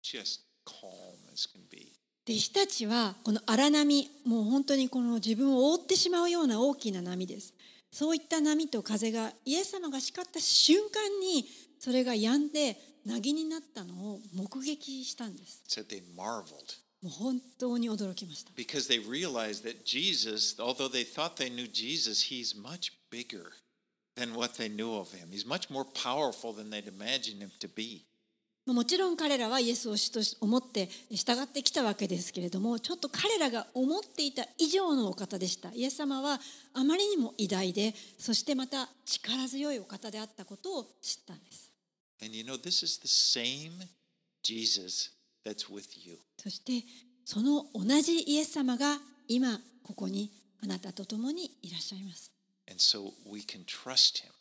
[0.02, 1.94] just calm as can be.
[2.26, 7.54] 弟子たちはこの荒波もう本当にこの自分を覆ってしまうような大きな波です。
[7.94, 11.46] そういった波と風がイエス様が叱った瞬間に
[11.78, 12.76] それが止んで
[13.06, 15.64] 凪になったのを目撃したんです
[17.04, 23.52] もう本当に驚きました because they realized that Jesus, although they thought they knew Jesus, he's much bigger
[24.16, 25.30] than what they knew of him.
[25.32, 28.06] He's much more powerful than they'd imagined him to be.
[28.66, 35.70] もちろん彼らはイエスを主と思って従ってきたわけですけれどもちょっと彼らが思っていた以上のお方でした。
[35.74, 36.40] イエス様は
[36.74, 41.74] あまりにも偉大でそしてまた力強いお方であったことを知ったんです。
[42.22, 43.86] And you know, this is the same
[44.44, 45.12] Jesus
[45.46, 46.18] that's with you.
[46.38, 46.86] そして
[47.26, 48.98] その同じイエス様が
[49.28, 50.32] 今ここに
[50.64, 52.32] あなたと共にいらっしゃいます。
[52.70, 54.32] And so we can trust him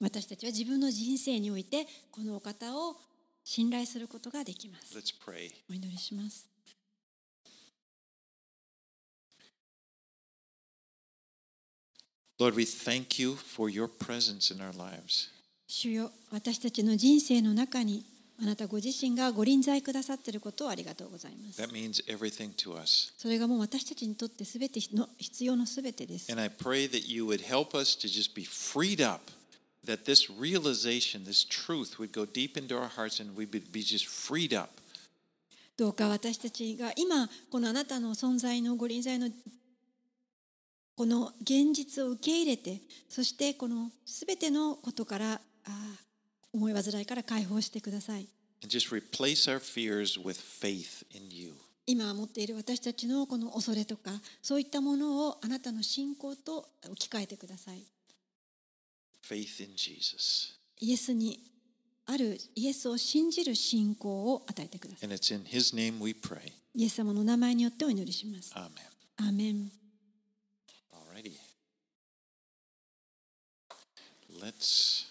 [0.00, 2.96] 私たちは自分の人生においてこのお方を
[3.44, 4.94] 信頼することができます.
[5.68, 6.48] お祈りします
[12.38, 15.28] Lord, we thank you for your presence in our lives.
[15.66, 18.04] 主よ私たちの人生の中に
[18.42, 23.12] あなたご自身がご臨在くださっていることをありがとうございます That means everything to us.
[23.18, 29.30] それがもう私たちにとって全ての必要の全てです And I pray that you would help us to just be freed up,
[29.86, 33.82] that this realization, this truth would go deep into our hearts and we would be
[33.82, 34.70] just freed up
[35.76, 39.28] どうか私たちが今このあなたの存在のご臨在の
[40.96, 46.09] この現実を受け入れてそしてこの全てのことからあー
[46.52, 48.28] 思い煩いから解放してください。
[48.62, 48.90] Just
[51.86, 54.10] 今持っている私たちのこの恐れとか
[54.42, 57.84] そういったものをあなたの信仰と置き換えてください。
[59.22, 60.58] Faith in Jesus.
[60.78, 61.40] イエスに
[62.06, 65.08] あるイエスを信じる信仰を与えてください。
[65.08, 66.52] And it's in his name we pray.
[66.74, 68.52] イエス様の名前によってお祈りします。
[68.54, 69.26] アーメン。
[69.26, 69.72] アーメン。
[70.92, 71.32] Alrighty.
[74.40, 75.09] Let's